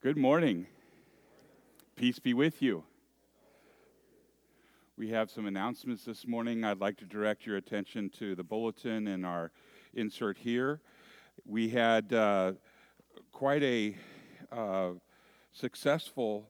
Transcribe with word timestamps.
Good 0.00 0.16
morning. 0.16 0.68
Peace 1.96 2.20
be 2.20 2.32
with 2.32 2.62
you. 2.62 2.84
We 4.96 5.08
have 5.08 5.28
some 5.28 5.46
announcements 5.46 6.04
this 6.04 6.24
morning. 6.24 6.62
I'd 6.62 6.78
like 6.78 6.98
to 6.98 7.04
direct 7.04 7.44
your 7.44 7.56
attention 7.56 8.08
to 8.10 8.36
the 8.36 8.44
bulletin 8.44 9.08
and 9.08 9.26
our 9.26 9.50
insert 9.94 10.38
here. 10.38 10.80
We 11.44 11.70
had 11.70 12.12
uh, 12.12 12.52
quite 13.32 13.64
a 13.64 13.96
uh, 14.52 14.90
successful 15.50 16.48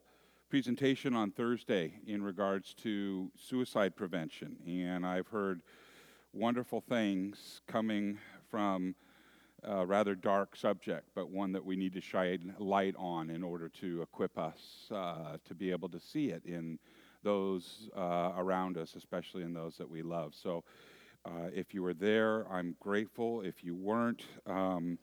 presentation 0.51 1.15
on 1.15 1.31
Thursday 1.31 1.95
in 2.07 2.23
regards 2.23 2.75
to 2.83 3.31
suicide 3.35 3.97
prevention, 3.97 4.59
and 4.67 5.07
I've 5.07 5.29
heard 5.29 5.63
wonderful 6.35 6.83
things 6.83 7.63
coming 7.67 8.19
from 8.51 8.95
a 9.65 9.85
rather 9.85 10.15
dark 10.15 10.57
subject, 10.57 11.09
but 11.15 11.31
one 11.31 11.53
that 11.53 11.65
we 11.65 11.77
need 11.77 11.93
to 11.95 12.01
shine 12.01 12.55
light 12.59 12.95
on 12.99 13.31
in 13.31 13.43
order 13.43 13.69
to 13.69 14.03
equip 14.03 14.39
us 14.39 14.89
uh, 14.95 15.37
to 15.45 15.55
be 15.55 15.71
able 15.71 15.89
to 15.89 16.01
see 16.01 16.29
it 16.29 16.45
in 16.45 16.79
those 17.23 17.91
uh, 17.97 18.33
around 18.37 18.79
us, 18.79 18.95
especially 18.95 19.43
in 19.43 19.53
those 19.53 19.77
that 19.77 19.89
we 19.89 20.03
love. 20.03 20.35
So, 20.35 20.65
uh, 21.25 21.49
if 21.53 21.75
you 21.75 21.83
were 21.83 21.95
there, 21.95 22.51
I'm 22.51 22.77
grateful. 22.81 23.43
If 23.43 23.65
you 23.65 23.75
weren't, 23.75 24.23
um, 24.47 24.99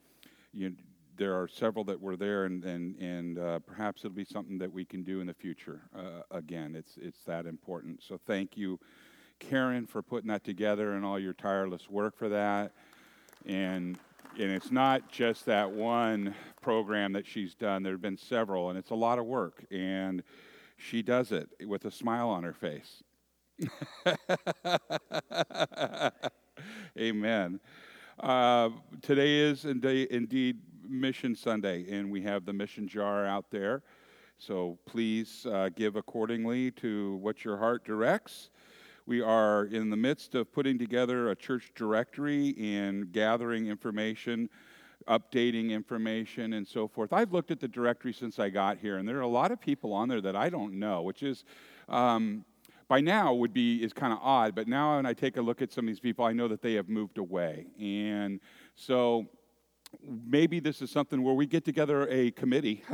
you, 0.52 0.74
there 1.16 1.34
are 1.40 1.46
several 1.46 1.84
that 1.84 2.00
were 2.00 2.16
there, 2.16 2.46
and 2.46 2.64
and, 2.64 2.96
and 2.96 3.38
uh, 3.38 3.58
perhaps 3.60 4.04
it'll 4.04 4.14
be 4.14 4.24
something 4.24 4.58
that 4.58 4.72
we 4.72 4.84
can 4.84 5.02
do 5.02 5.20
in 5.20 5.26
the 5.26 5.34
future. 5.34 5.82
Uh, 5.94 6.22
again, 6.30 6.74
it's 6.74 6.96
it's 6.96 7.22
that 7.24 7.46
important. 7.46 8.02
So, 8.02 8.18
thank 8.26 8.56
you, 8.56 8.80
Karen, 9.38 9.86
for 9.86 10.02
putting 10.02 10.28
that 10.28 10.44
together 10.44 10.94
and 10.94 11.04
all 11.04 11.18
your 11.18 11.34
tireless 11.34 11.90
work 11.90 12.16
for 12.16 12.30
that. 12.30 12.72
And 13.44 13.98
and 14.38 14.50
it's 14.50 14.70
not 14.70 15.10
just 15.10 15.46
that 15.46 15.70
one 15.70 16.34
program 16.60 17.12
that 17.12 17.26
she's 17.26 17.54
done. 17.54 17.82
There 17.82 17.92
have 17.92 18.02
been 18.02 18.18
several, 18.18 18.70
and 18.70 18.78
it's 18.78 18.90
a 18.90 18.94
lot 18.94 19.18
of 19.18 19.26
work. 19.26 19.64
And 19.70 20.22
she 20.76 21.02
does 21.02 21.32
it 21.32 21.48
with 21.66 21.84
a 21.84 21.90
smile 21.90 22.28
on 22.28 22.42
her 22.42 22.52
face. 22.52 23.02
Amen. 26.98 27.60
Uh, 28.20 28.70
today 29.02 29.40
is 29.40 29.64
indeed 29.64 30.58
Mission 30.88 31.34
Sunday, 31.34 31.86
and 31.90 32.10
we 32.10 32.22
have 32.22 32.44
the 32.44 32.52
mission 32.52 32.88
jar 32.88 33.26
out 33.26 33.50
there. 33.50 33.82
So 34.38 34.78
please 34.86 35.46
uh, 35.50 35.70
give 35.74 35.96
accordingly 35.96 36.70
to 36.72 37.16
what 37.16 37.44
your 37.44 37.56
heart 37.56 37.84
directs. 37.84 38.50
We 39.08 39.20
are 39.20 39.66
in 39.66 39.90
the 39.90 39.96
midst 39.96 40.34
of 40.34 40.52
putting 40.52 40.80
together 40.80 41.30
a 41.30 41.36
church 41.36 41.70
directory 41.76 42.56
and 42.58 43.12
gathering 43.12 43.68
information, 43.68 44.50
updating 45.06 45.70
information, 45.70 46.54
and 46.54 46.66
so 46.66 46.88
forth. 46.88 47.12
I've 47.12 47.32
looked 47.32 47.52
at 47.52 47.60
the 47.60 47.68
directory 47.68 48.12
since 48.12 48.40
I 48.40 48.48
got 48.48 48.78
here, 48.78 48.98
and 48.98 49.08
there 49.08 49.18
are 49.18 49.20
a 49.20 49.28
lot 49.28 49.52
of 49.52 49.60
people 49.60 49.92
on 49.92 50.08
there 50.08 50.20
that 50.22 50.34
I 50.34 50.48
don't 50.50 50.80
know, 50.80 51.02
which 51.02 51.22
is. 51.22 51.44
Um, 51.88 52.44
by 52.88 53.00
now 53.00 53.34
would 53.34 53.52
be 53.52 53.82
is 53.82 53.92
kind 53.92 54.12
of 54.12 54.20
odd 54.22 54.54
but 54.54 54.68
now 54.68 54.94
when 54.94 55.06
i 55.06 55.12
take 55.12 55.36
a 55.38 55.42
look 55.42 55.60
at 55.60 55.72
some 55.72 55.86
of 55.86 55.88
these 55.88 55.98
people 55.98 56.24
i 56.24 56.32
know 56.32 56.46
that 56.46 56.62
they 56.62 56.74
have 56.74 56.88
moved 56.88 57.18
away 57.18 57.66
and 57.80 58.38
so 58.76 59.26
maybe 60.24 60.60
this 60.60 60.80
is 60.80 60.88
something 60.88 61.20
where 61.20 61.34
we 61.34 61.46
get 61.46 61.64
together 61.64 62.06
a 62.08 62.30
committee 62.30 62.84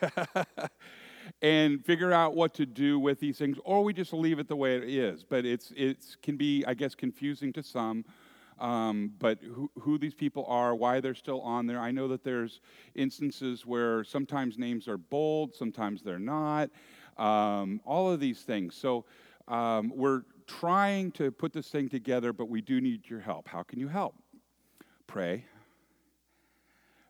and 1.44 1.84
figure 1.84 2.10
out 2.10 2.34
what 2.34 2.54
to 2.54 2.64
do 2.64 2.98
with 2.98 3.20
these 3.20 3.36
things, 3.36 3.58
or 3.64 3.84
we 3.84 3.92
just 3.92 4.14
leave 4.14 4.38
it 4.38 4.48
the 4.48 4.56
way 4.56 4.76
it 4.76 4.84
is. 4.84 5.22
But 5.22 5.44
it's 5.44 5.74
it 5.76 6.16
can 6.22 6.38
be, 6.38 6.64
I 6.66 6.72
guess, 6.72 6.94
confusing 6.94 7.52
to 7.52 7.62
some. 7.62 8.06
Um, 8.58 9.12
but 9.18 9.40
who, 9.42 9.70
who, 9.78 9.98
these 9.98 10.14
people 10.14 10.46
are, 10.48 10.74
why 10.74 11.00
they're 11.00 11.14
still 11.14 11.42
on 11.42 11.66
there. 11.66 11.78
I 11.78 11.90
know 11.90 12.08
that 12.08 12.24
there's 12.24 12.60
instances 12.94 13.66
where 13.66 14.04
sometimes 14.04 14.56
names 14.56 14.88
are 14.88 14.96
bold, 14.96 15.54
sometimes 15.54 16.02
they're 16.02 16.18
not. 16.18 16.70
Um, 17.18 17.80
all 17.84 18.10
of 18.10 18.20
these 18.20 18.40
things. 18.40 18.74
So 18.74 19.04
um, 19.46 19.92
we're 19.94 20.22
trying 20.46 21.10
to 21.12 21.30
put 21.30 21.52
this 21.52 21.68
thing 21.68 21.90
together, 21.90 22.32
but 22.32 22.48
we 22.48 22.62
do 22.62 22.80
need 22.80 23.10
your 23.10 23.20
help. 23.20 23.48
How 23.48 23.64
can 23.64 23.78
you 23.80 23.88
help? 23.88 24.14
Pray 25.06 25.44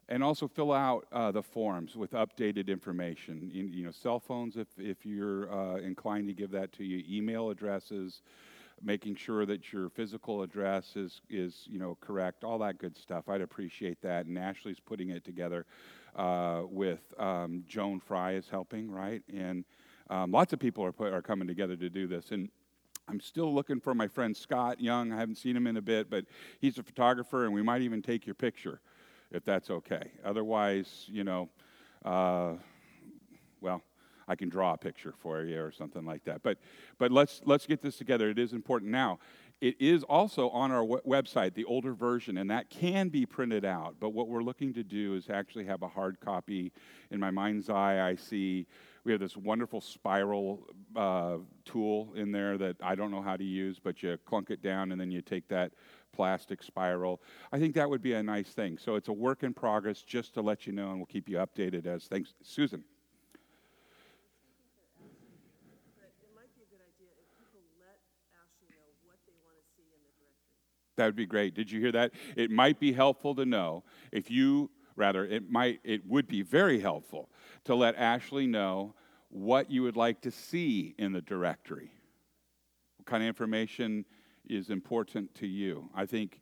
and 0.09 0.23
also 0.23 0.47
fill 0.47 0.73
out 0.73 1.07
uh, 1.13 1.31
the 1.31 1.43
forms 1.43 1.97
with 1.97 2.13
updated 2.13 2.69
information. 2.69 3.51
You, 3.53 3.65
you, 3.65 3.85
know, 3.85 3.91
cell 3.91 4.21
phones 4.21 4.57
if 4.57 4.69
if 4.79 5.05
you're 5.05 5.53
uh, 5.53 5.77
inclined 5.77 6.29
to 6.29 6.35
give 6.35 6.51
that 6.51 6.73
to 6.75 6.85
you, 6.85 7.03
email 7.09 7.51
addresses, 7.51 8.23
making 8.83 9.17
sure 9.17 9.47
that 9.47 9.73
your 9.73 9.89
physical 9.89 10.43
address 10.43 10.97
is 10.97 11.21
is 11.31 11.65
you 11.67 11.79
know 11.79 11.97
correct, 12.01 12.45
all 12.45 12.59
that 12.59 12.79
good 12.79 12.97
stuff. 12.97 13.29
I'd 13.29 13.41
appreciate 13.41 14.01
that. 14.03 14.27
And 14.27 14.39
Ashley's 14.39 14.81
putting 14.81 15.11
it 15.11 15.25
together 15.25 15.65
uh, 16.17 16.63
with 16.69 17.01
um, 17.19 17.65
Joan 17.67 18.01
Fry 18.01 18.33
is 18.33 18.49
helping, 18.49 18.91
right? 18.91 19.23
And 19.33 19.65
um, 20.11 20.33
lots 20.33 20.53
of 20.53 20.59
people 20.59 20.85
are 20.85 20.93
put, 20.93 21.13
are 21.13 21.23
coming 21.23 21.49
together 21.49 21.77
to 21.77 21.91
do 21.91 22.07
this 22.07 22.31
and. 22.31 22.51
I'm 23.07 23.21
still 23.21 23.53
looking 23.53 23.81
for 23.81 23.95
my 23.95 24.09
friend 24.09 24.35
Scott 24.35 24.81
Young. 24.81 25.13
I 25.13 25.19
haven't 25.19 25.35
seen 25.35 25.55
him 25.55 25.67
in 25.67 25.77
a 25.77 25.83
bit, 25.83 26.09
but 26.09 26.25
he's 26.59 26.79
a 26.79 26.83
photographer, 26.83 27.45
and 27.45 27.53
we 27.53 27.61
might 27.61 27.83
even 27.83 28.01
take 28.01 28.25
your 28.25 28.35
picture 28.35 28.81
if 29.35 29.45
that's 29.45 29.69
okay. 29.69 30.13
Otherwise, 30.25 31.07
you 31.09 31.25
know, 31.25 31.49
uh, 32.05 32.53
well, 33.61 33.83
I 34.29 34.37
can 34.37 34.49
draw 34.49 34.75
a 34.75 34.79
picture 34.79 35.13
for 35.19 35.43
you 35.43 35.61
or 35.61 35.73
something 35.73 36.05
like 36.05 36.25
that. 36.25 36.43
But, 36.43 36.59
but 36.99 37.11
let's, 37.11 37.43
let's 37.45 37.67
get 37.67 37.83
this 37.83 37.99
together. 37.99 38.31
It 38.31 38.39
is 38.39 38.53
important. 38.53 38.91
Now, 38.93 39.19
it 39.61 39.75
is 39.81 40.03
also 40.05 40.51
on 40.51 40.71
our 40.71 40.85
website, 40.85 41.55
the 41.55 41.65
older 41.65 41.95
version, 41.95 42.39
and 42.39 42.51
that 42.51 42.71
can 42.71 43.09
be 43.09 43.27
printed 43.27 43.65
out. 43.65 43.97
But 43.99 44.11
what 44.11 44.29
we're 44.29 44.43
looking 44.43 44.73
to 44.75 44.85
do 44.85 45.15
is 45.15 45.29
actually 45.29 45.65
have 45.67 45.83
a 45.83 45.89
hard 45.89 46.21
copy. 46.21 46.73
In 47.11 47.19
my 47.19 47.31
mind's 47.31 47.69
eye, 47.69 48.07
I 48.07 48.15
see 48.15 48.67
we 49.05 49.13
have 49.13 49.21
this 49.21 49.37
wonderful 49.37 49.81
spiral 49.81 50.67
uh, 50.97 51.37
tool 51.65 52.13
in 52.17 52.33
there 52.33 52.57
that 52.57 52.77
I 52.83 52.95
don't 52.95 53.11
know 53.11 53.21
how 53.21 53.37
to 53.37 53.45
use, 53.45 53.79
but 53.79 54.03
you 54.03 54.17
clunk 54.25 54.51
it 54.51 54.63
down 54.63 54.93
and 54.93 55.01
then 55.01 55.11
you 55.11 55.21
take 55.21 55.47
that 55.49 55.73
plastic 56.13 56.63
spiral. 56.63 57.21
I 57.53 57.59
think 57.59 57.75
that 57.75 57.89
would 57.89 58.01
be 58.01 58.15
a 58.15 58.23
nice 58.23 58.49
thing. 58.49 58.79
So 58.79 58.95
it's 58.95 59.09
a 59.09 59.13
work 59.13 59.43
in 59.43 59.53
progress 59.53 60.03
just 60.03 60.33
to 60.35 60.41
let 60.41 60.67
you 60.67 60.73
know, 60.73 60.89
and 60.89 60.97
we'll 60.97 61.07
keep 61.07 61.29
you 61.29 61.37
updated 61.37 61.87
as 61.87 62.05
things. 62.05 62.35
Susan. 62.43 62.83
That 70.97 71.07
would 71.07 71.17
be 71.17 71.27
great. 71.27 71.55
Did 71.55 71.71
you 71.71 71.81
hear 71.81 71.93
that? 71.93 72.13
It 72.37 72.53
might 72.53 72.79
be 72.79 72.93
helpful 72.93 73.35
to 73.35 73.45
know 73.45 73.83
if 74.13 74.31
you, 74.31 74.71
rather, 74.95 75.27
it 75.27 75.51
might, 75.51 75.81
it 75.83 76.07
would 76.07 76.29
be 76.29 76.43
very 76.43 76.79
helpful 76.79 77.29
to 77.65 77.75
let 77.75 77.97
Ashley 77.97 78.47
know 78.47 78.95
what 79.31 79.71
you 79.71 79.83
would 79.83 79.97
like 79.97 80.21
to 80.23 80.31
see 80.31 80.95
in 80.99 81.13
the 81.13 81.21
directory. 81.21 81.91
What 82.99 83.07
kind 83.07 83.23
of 83.23 83.29
information 83.29 84.05
is 84.49 84.71
important 84.71 85.35
to 85.37 85.47
you. 85.47 85.89
I 85.95 86.07
think, 86.07 86.41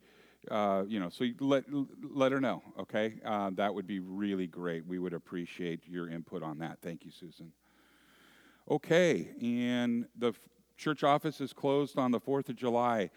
uh, 0.51 0.83
you 0.87 0.99
know, 0.99 1.09
so 1.09 1.23
you 1.23 1.35
let, 1.39 1.63
let 2.03 2.31
her 2.31 2.39
know, 2.39 2.61
okay? 2.79 3.15
Uh, 3.25 3.51
that 3.55 3.73
would 3.73 3.87
be 3.87 3.99
really 3.99 4.47
great. 4.47 4.85
We 4.85 4.99
would 4.99 5.13
appreciate 5.13 5.87
your 5.87 6.09
input 6.09 6.43
on 6.43 6.59
that. 6.59 6.79
Thank 6.81 7.05
you, 7.05 7.11
Susan. 7.11 7.51
Okay, 8.69 9.29
and 9.41 10.05
the 10.17 10.33
church 10.77 11.03
office 11.03 11.41
is 11.41 11.51
closed 11.51 11.97
on 11.97 12.11
the 12.11 12.19
4th 12.19 12.49
of 12.49 12.55
July. 12.55 13.09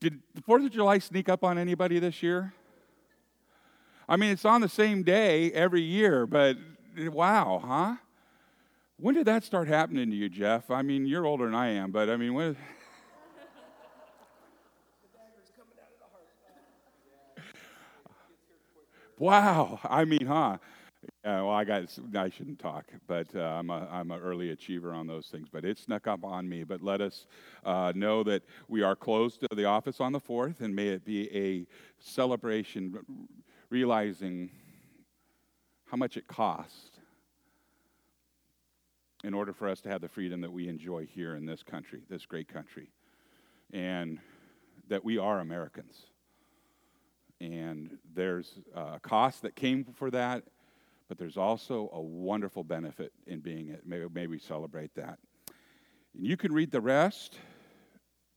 Did 0.00 0.20
the 0.34 0.42
4th 0.42 0.66
of 0.66 0.72
July 0.72 0.98
sneak 0.98 1.28
up 1.28 1.44
on 1.44 1.58
anybody 1.58 1.98
this 1.98 2.22
year? 2.22 2.52
I 4.08 4.16
mean, 4.16 4.30
it's 4.30 4.44
on 4.44 4.60
the 4.60 4.68
same 4.68 5.02
day 5.02 5.52
every 5.52 5.82
year, 5.82 6.26
but 6.26 6.56
wow, 6.98 7.62
huh? 7.64 7.96
When 8.98 9.14
did 9.14 9.26
that 9.26 9.44
start 9.44 9.68
happening 9.68 10.10
to 10.10 10.16
you, 10.16 10.28
Jeff? 10.28 10.70
I 10.70 10.82
mean, 10.82 11.06
you're 11.06 11.26
older 11.26 11.44
than 11.46 11.54
I 11.54 11.68
am, 11.68 11.90
but 11.92 12.08
I 12.08 12.16
mean, 12.16 12.34
when. 12.34 12.56
Wow. 19.18 19.80
I 19.84 20.04
mean, 20.04 20.26
huh? 20.26 20.58
Well, 21.24 21.50
I 21.50 21.64
got. 21.64 21.84
I 22.16 22.30
shouldn't 22.30 22.58
talk, 22.58 22.86
but 23.06 23.28
uh, 23.34 23.40
I'm 23.40 23.70
a 23.70 23.88
I'm 23.90 24.10
an 24.10 24.20
early 24.20 24.50
achiever 24.50 24.92
on 24.92 25.06
those 25.06 25.28
things. 25.28 25.48
But 25.50 25.64
it 25.64 25.78
snuck 25.78 26.06
up 26.06 26.24
on 26.24 26.48
me. 26.48 26.64
But 26.64 26.82
let 26.82 27.00
us 27.00 27.26
uh, 27.64 27.92
know 27.94 28.22
that 28.24 28.42
we 28.68 28.82
are 28.82 28.96
closed 28.96 29.40
to 29.40 29.48
the 29.54 29.64
office 29.64 30.00
on 30.00 30.12
the 30.12 30.20
fourth, 30.20 30.60
and 30.60 30.74
may 30.74 30.88
it 30.88 31.04
be 31.04 31.30
a 31.36 31.66
celebration, 32.00 32.98
realizing 33.70 34.50
how 35.86 35.96
much 35.96 36.16
it 36.16 36.26
cost 36.26 36.98
in 39.24 39.34
order 39.34 39.52
for 39.52 39.68
us 39.68 39.80
to 39.80 39.88
have 39.88 40.00
the 40.00 40.08
freedom 40.08 40.40
that 40.40 40.52
we 40.52 40.68
enjoy 40.68 41.06
here 41.06 41.34
in 41.34 41.46
this 41.46 41.62
country, 41.62 42.02
this 42.08 42.26
great 42.26 42.48
country, 42.48 42.90
and 43.72 44.18
that 44.88 45.04
we 45.04 45.18
are 45.18 45.40
Americans 45.40 46.06
and 47.40 47.98
there's 48.14 48.60
a 48.74 49.00
cost 49.00 49.42
that 49.42 49.54
came 49.56 49.84
for 49.84 50.10
that, 50.10 50.44
but 51.08 51.18
there's 51.18 51.36
also 51.36 51.90
a 51.92 52.00
wonderful 52.00 52.64
benefit 52.64 53.12
in 53.26 53.40
being 53.40 53.68
it. 53.68 53.82
Maybe, 53.84 54.06
maybe 54.12 54.26
we 54.28 54.38
celebrate 54.38 54.94
that. 54.94 55.18
And 56.14 56.26
you 56.26 56.36
can 56.36 56.52
read 56.52 56.70
the 56.70 56.80
rest 56.80 57.38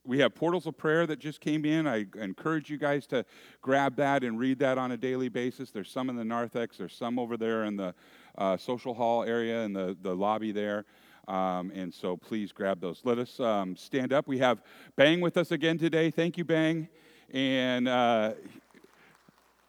we 0.10 0.18
have 0.20 0.34
portals 0.34 0.66
of 0.66 0.76
prayer 0.76 1.06
that 1.06 1.20
just 1.20 1.40
came 1.40 1.66
in. 1.66 1.86
I 1.86 2.08
encourage 2.18 2.68
you 2.68 2.80
guys 2.80 3.06
to 3.08 3.24
grab 3.62 3.96
that 3.98 4.24
and 4.24 4.40
read 4.40 4.58
that 4.58 4.80
on 4.80 4.92
a 4.92 4.98
daily 4.98 5.30
basis. 5.30 5.70
There's 5.70 5.92
some 5.92 6.10
in 6.10 6.16
the 6.16 6.26
narthex, 6.26 6.78
there's 6.78 6.96
some 6.96 7.20
over 7.20 7.38
there 7.38 7.66
in 7.66 7.78
the 7.78 7.94
uh, 8.36 8.58
social 8.58 8.96
hall 8.96 9.24
area 9.24 9.62
in 9.62 9.72
the, 9.72 9.96
the 10.02 10.16
lobby 10.16 10.52
there. 10.52 10.86
Um, 11.28 11.72
and 11.76 11.94
so 11.94 12.18
please 12.18 12.52
grab 12.52 12.82
those. 12.82 13.02
Let 13.04 13.20
us 13.20 13.40
um, 13.40 13.76
stand 13.76 14.12
up. 14.12 14.28
We 14.28 14.40
have 14.40 14.64
Bang 14.96 15.22
with 15.22 15.38
us 15.38 15.52
again 15.52 15.78
today. 15.78 16.10
Thank 16.10 16.40
you, 16.40 16.44
Bang. 16.44 16.88
And 17.32 17.88
uh, 17.88 18.34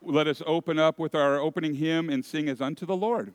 let 0.01 0.27
us 0.27 0.43
open 0.47 0.79
up 0.79 0.99
with 0.99 1.15
our 1.15 1.39
opening 1.39 1.75
hymn 1.75 2.09
and 2.09 2.25
sing 2.25 2.49
as 2.49 2.63
unto 2.63 2.87
the 2.87 2.97
Lord. 2.97 3.35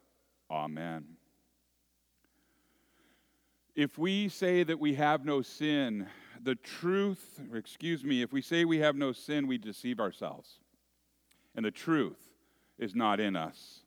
Amen. 0.51 1.05
If 3.73 3.97
we 3.97 4.27
say 4.27 4.63
that 4.63 4.79
we 4.79 4.95
have 4.95 5.23
no 5.23 5.41
sin, 5.41 6.07
the 6.43 6.55
truth, 6.55 7.39
excuse 7.55 8.03
me, 8.03 8.21
if 8.21 8.33
we 8.33 8.41
say 8.41 8.65
we 8.65 8.79
have 8.79 8.97
no 8.97 9.13
sin, 9.13 9.47
we 9.47 9.57
deceive 9.57 10.01
ourselves. 10.01 10.59
And 11.55 11.65
the 11.65 11.71
truth 11.71 12.19
is 12.77 12.93
not 12.93 13.21
in 13.21 13.37
us. 13.37 13.79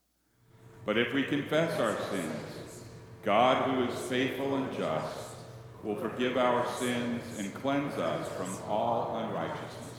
But 0.86 0.96
if 0.96 1.12
we 1.12 1.22
confess 1.22 1.78
our 1.78 1.96
sins, 2.10 2.84
God, 3.22 3.70
who 3.70 3.84
is 3.84 3.98
faithful 4.08 4.56
and 4.56 4.74
just, 4.74 5.18
will 5.82 5.96
forgive 5.96 6.38
our 6.38 6.66
sins 6.78 7.22
and 7.38 7.52
cleanse 7.54 7.94
us 7.94 8.26
from 8.36 8.56
all 8.68 9.18
unrighteousness. 9.18 9.93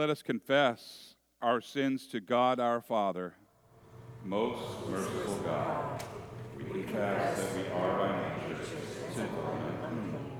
Let 0.00 0.08
us 0.08 0.22
confess 0.22 1.14
our 1.42 1.60
sins 1.60 2.06
to 2.06 2.20
God 2.20 2.58
our 2.58 2.80
Father. 2.80 3.34
Most 4.24 4.88
merciful 4.88 5.34
God, 5.44 6.02
we 6.56 6.64
confess 6.64 7.38
that 7.38 7.54
we 7.54 7.68
are 7.70 7.98
by 7.98 8.48
nature 8.48 8.64
sinful 9.14 9.58
and 9.60 9.84
unclean. 9.84 10.32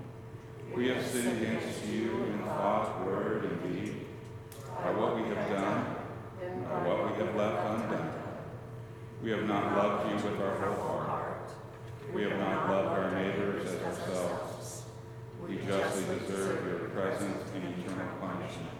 We 0.75 0.89
have 0.89 1.07
sinned 1.07 1.43
against 1.43 1.85
you 1.85 2.25
in 2.25 2.39
thought, 2.39 3.05
word, 3.05 3.45
and 3.45 3.63
deed, 3.63 4.07
by 4.83 4.93
what 4.93 5.17
we 5.17 5.29
have 5.29 5.51
done, 5.51 5.95
by 6.65 6.89
what 6.89 7.13
we 7.13 7.23
have 7.23 7.37
left 7.37 7.83
undone. 7.83 8.13
We 9.23 9.31
have 9.33 9.45
not 9.45 9.77
loved 9.77 10.09
you 10.09 10.31
with 10.31 10.41
our 10.41 10.57
whole 10.57 11.01
heart. 11.01 11.51
We 12.15 12.23
have 12.23 12.39
not 12.39 12.71
loved 12.71 12.99
our 12.99 13.11
neighbors 13.11 13.69
as 13.69 13.83
ourselves. 13.83 14.85
We 15.47 15.57
justly 15.57 16.05
deserve 16.19 16.67
your 16.67 16.89
presence 16.89 17.45
and 17.55 17.65
eternal 17.79 18.17
punishment. 18.23 18.80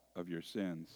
of 0.15 0.29
your 0.29 0.41
sins. 0.41 0.89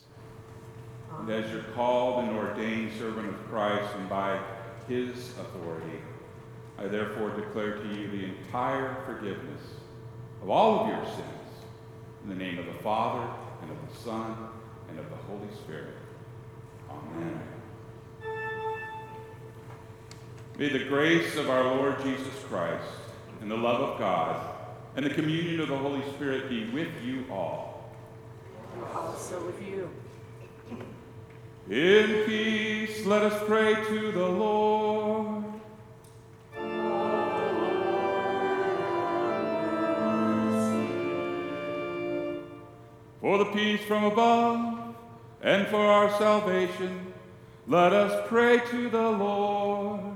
And 1.19 1.29
as 1.29 1.49
your 1.51 1.63
called 1.75 2.25
and 2.25 2.37
ordained 2.37 2.91
servant 2.97 3.29
of 3.29 3.49
Christ 3.49 3.93
and 3.97 4.09
by 4.09 4.39
his 4.87 5.31
authority, 5.39 5.99
I 6.77 6.87
therefore 6.87 7.29
declare 7.29 7.77
to 7.77 7.87
you 7.87 8.07
the 8.09 8.25
entire 8.25 8.95
forgiveness 9.05 9.61
of 10.41 10.49
all 10.49 10.81
of 10.81 10.87
your 10.87 11.05
sins 11.05 11.45
in 12.23 12.29
the 12.29 12.35
name 12.35 12.59
of 12.59 12.65
the 12.65 12.83
Father 12.83 13.27
and 13.61 13.71
of 13.71 13.77
the 13.89 13.97
Son 14.03 14.35
and 14.89 14.99
of 14.99 15.09
the 15.09 15.15
Holy 15.15 15.47
Spirit. 15.63 15.95
Amen. 16.89 17.39
May 20.57 20.69
the 20.69 20.85
grace 20.85 21.35
of 21.35 21.49
our 21.49 21.63
Lord 21.63 22.01
Jesus 22.03 22.33
Christ 22.47 22.83
and 23.41 23.49
the 23.49 23.57
love 23.57 23.81
of 23.81 23.99
God 23.99 24.55
and 24.95 25.05
the 25.05 25.09
communion 25.09 25.59
of 25.59 25.67
the 25.67 25.77
Holy 25.77 26.01
Spirit 26.13 26.49
be 26.49 26.69
with 26.69 26.89
you 27.03 27.25
all. 27.29 27.74
Also 28.95 29.45
with 29.45 29.61
you. 29.61 29.89
In 31.69 32.25
peace, 32.25 33.05
let 33.05 33.23
us 33.23 33.41
pray 33.47 33.75
to 33.75 34.11
the 34.11 34.27
Lord. 34.27 35.43
For 43.21 43.37
the 43.39 43.45
peace 43.45 43.81
from 43.81 44.03
above 44.03 44.95
and 45.41 45.67
for 45.67 45.83
our 45.83 46.11
salvation, 46.19 47.13
let 47.67 47.93
us 47.93 48.27
pray 48.29 48.59
to 48.59 48.89
the 48.89 49.09
Lord. 49.11 50.15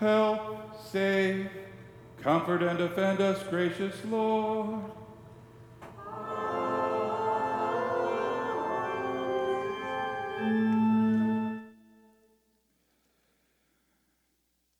Help, 0.00 0.80
save, 0.90 1.50
comfort, 2.22 2.62
and 2.62 2.78
defend 2.78 3.20
us, 3.20 3.42
gracious 3.50 3.94
Lord. 4.06 4.80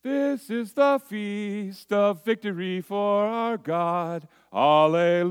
This 0.02 0.48
is 0.48 0.72
the 0.72 0.98
feast 1.06 1.92
of 1.92 2.24
victory 2.24 2.80
for 2.80 3.26
our 3.26 3.58
God. 3.58 4.26
Alleluia. 4.50 5.28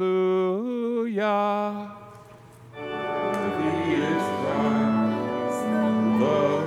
Worthy 2.77 3.95
is 3.95 4.23
Christ, 4.43 5.65
the 6.19 6.58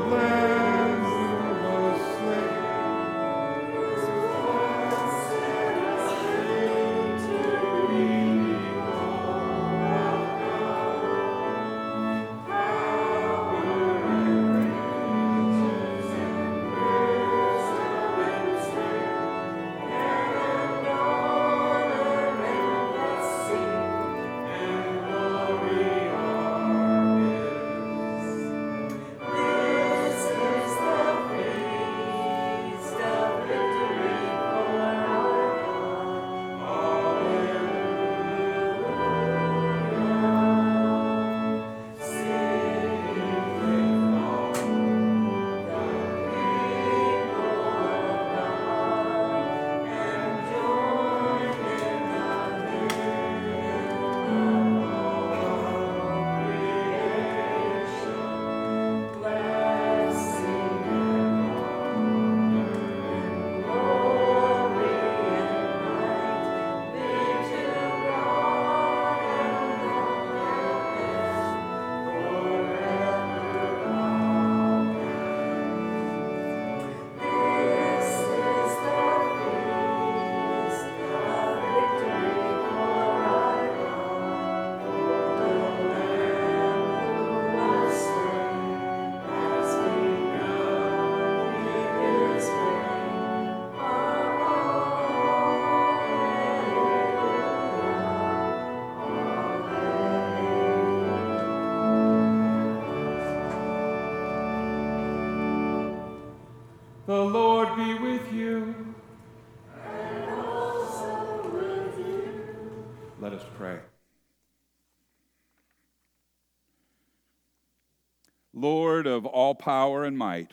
all 119.52 119.56
power 119.56 120.04
and 120.04 120.16
might, 120.16 120.52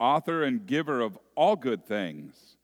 author 0.00 0.42
and 0.42 0.66
giver 0.66 1.02
of 1.02 1.18
all 1.34 1.54
good 1.54 1.84
things, 1.84 2.56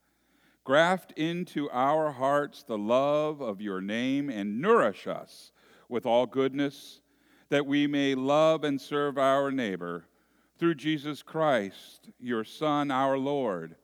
graft 0.63 1.11
into 1.11 1.69
our 1.69 2.11
hearts 2.11 2.63
the 2.63 2.77
love 2.77 3.39
of 3.39 3.61
your 3.61 3.79
name 3.79 4.31
and 4.31 4.59
nourish 4.59 5.05
us 5.05 5.51
with 5.87 6.07
all 6.07 6.25
goodness, 6.25 7.01
that 7.49 7.67
we 7.67 7.85
may 7.85 8.15
love 8.15 8.63
and 8.63 8.81
serve 8.81 9.19
our 9.19 9.51
neighbor 9.51 10.05
through 10.57 10.73
Jesus 10.73 11.21
Christ, 11.21 12.09
your 12.19 12.43
Son, 12.43 12.89
our 12.89 13.19
Lord, 13.19 13.75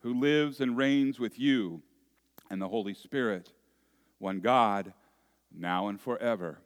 who 0.00 0.14
lives 0.14 0.60
and 0.60 0.76
reigns 0.76 1.20
with 1.20 1.38
you 1.38 1.80
and 2.50 2.60
the 2.60 2.68
Holy 2.68 2.94
Spirit, 2.94 3.52
one 4.18 4.40
God, 4.40 4.92
now 5.56 5.86
and 5.86 6.00
forever. 6.00 6.58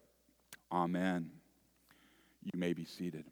Amen. 0.73 1.31
You 2.43 2.59
may 2.59 2.73
be 2.73 2.87
seated. 2.87 3.32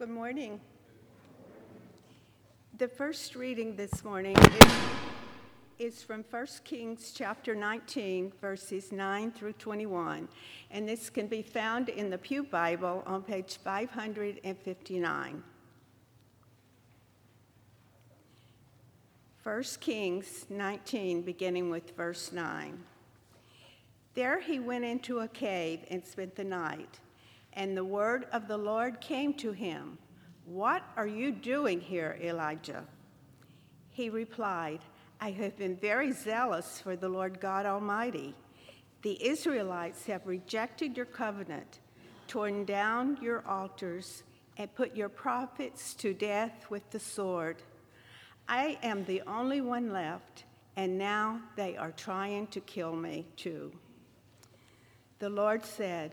Good 0.00 0.08
morning. 0.08 0.58
The 2.78 2.88
first 2.88 3.36
reading 3.36 3.76
this 3.76 4.02
morning 4.02 4.34
is, 4.34 4.72
is 5.78 6.02
from 6.02 6.24
1 6.30 6.46
Kings 6.64 7.12
chapter 7.14 7.54
19, 7.54 8.32
verses 8.40 8.92
9 8.92 9.30
through 9.30 9.52
21, 9.52 10.26
and 10.70 10.88
this 10.88 11.10
can 11.10 11.26
be 11.26 11.42
found 11.42 11.90
in 11.90 12.08
the 12.08 12.16
Pew 12.16 12.42
Bible 12.42 13.02
on 13.04 13.22
page 13.22 13.58
559. 13.62 15.42
1 19.42 19.62
Kings 19.80 20.46
19, 20.48 21.20
beginning 21.20 21.68
with 21.68 21.94
verse 21.94 22.32
9. 22.32 22.82
There 24.14 24.40
he 24.40 24.60
went 24.60 24.86
into 24.86 25.18
a 25.18 25.28
cave 25.28 25.80
and 25.90 26.02
spent 26.06 26.36
the 26.36 26.44
night. 26.44 27.00
And 27.52 27.76
the 27.76 27.84
word 27.84 28.26
of 28.32 28.48
the 28.48 28.56
Lord 28.56 29.00
came 29.00 29.34
to 29.34 29.52
him 29.52 29.98
What 30.44 30.82
are 30.96 31.06
you 31.06 31.32
doing 31.32 31.80
here, 31.80 32.18
Elijah? 32.22 32.84
He 33.90 34.08
replied, 34.08 34.80
I 35.20 35.32
have 35.32 35.56
been 35.58 35.76
very 35.76 36.12
zealous 36.12 36.80
for 36.80 36.96
the 36.96 37.08
Lord 37.08 37.40
God 37.40 37.66
Almighty. 37.66 38.34
The 39.02 39.22
Israelites 39.24 40.06
have 40.06 40.26
rejected 40.26 40.96
your 40.96 41.06
covenant, 41.06 41.80
torn 42.26 42.64
down 42.64 43.18
your 43.20 43.46
altars, 43.46 44.22
and 44.56 44.74
put 44.74 44.96
your 44.96 45.08
prophets 45.08 45.94
to 45.94 46.14
death 46.14 46.66
with 46.70 46.88
the 46.90 47.00
sword. 47.00 47.62
I 48.48 48.78
am 48.82 49.04
the 49.04 49.22
only 49.26 49.60
one 49.60 49.92
left, 49.92 50.44
and 50.76 50.98
now 50.98 51.40
they 51.56 51.76
are 51.76 51.92
trying 51.92 52.46
to 52.48 52.60
kill 52.60 52.94
me 52.94 53.26
too. 53.36 53.72
The 55.18 55.30
Lord 55.30 55.64
said, 55.64 56.12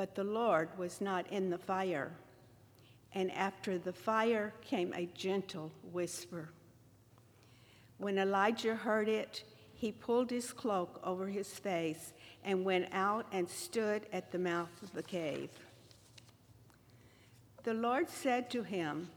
but 0.00 0.14
the 0.14 0.24
Lord 0.24 0.70
was 0.78 1.02
not 1.02 1.30
in 1.30 1.50
the 1.50 1.58
fire. 1.58 2.10
And 3.12 3.30
after 3.32 3.76
the 3.76 3.92
fire 3.92 4.54
came 4.62 4.94
a 4.94 5.04
gentle 5.14 5.70
whisper. 5.92 6.48
When 7.98 8.16
Elijah 8.16 8.76
heard 8.76 9.10
it, 9.10 9.44
he 9.74 9.92
pulled 9.92 10.30
his 10.30 10.54
cloak 10.54 10.98
over 11.04 11.26
his 11.26 11.48
face 11.52 12.14
and 12.42 12.64
went 12.64 12.88
out 12.92 13.26
and 13.30 13.46
stood 13.46 14.06
at 14.10 14.32
the 14.32 14.38
mouth 14.38 14.70
of 14.82 14.90
the 14.94 15.02
cave. 15.02 15.50
The 17.64 17.74
Lord 17.74 18.08
said 18.08 18.48
to 18.52 18.62
him, 18.62 19.10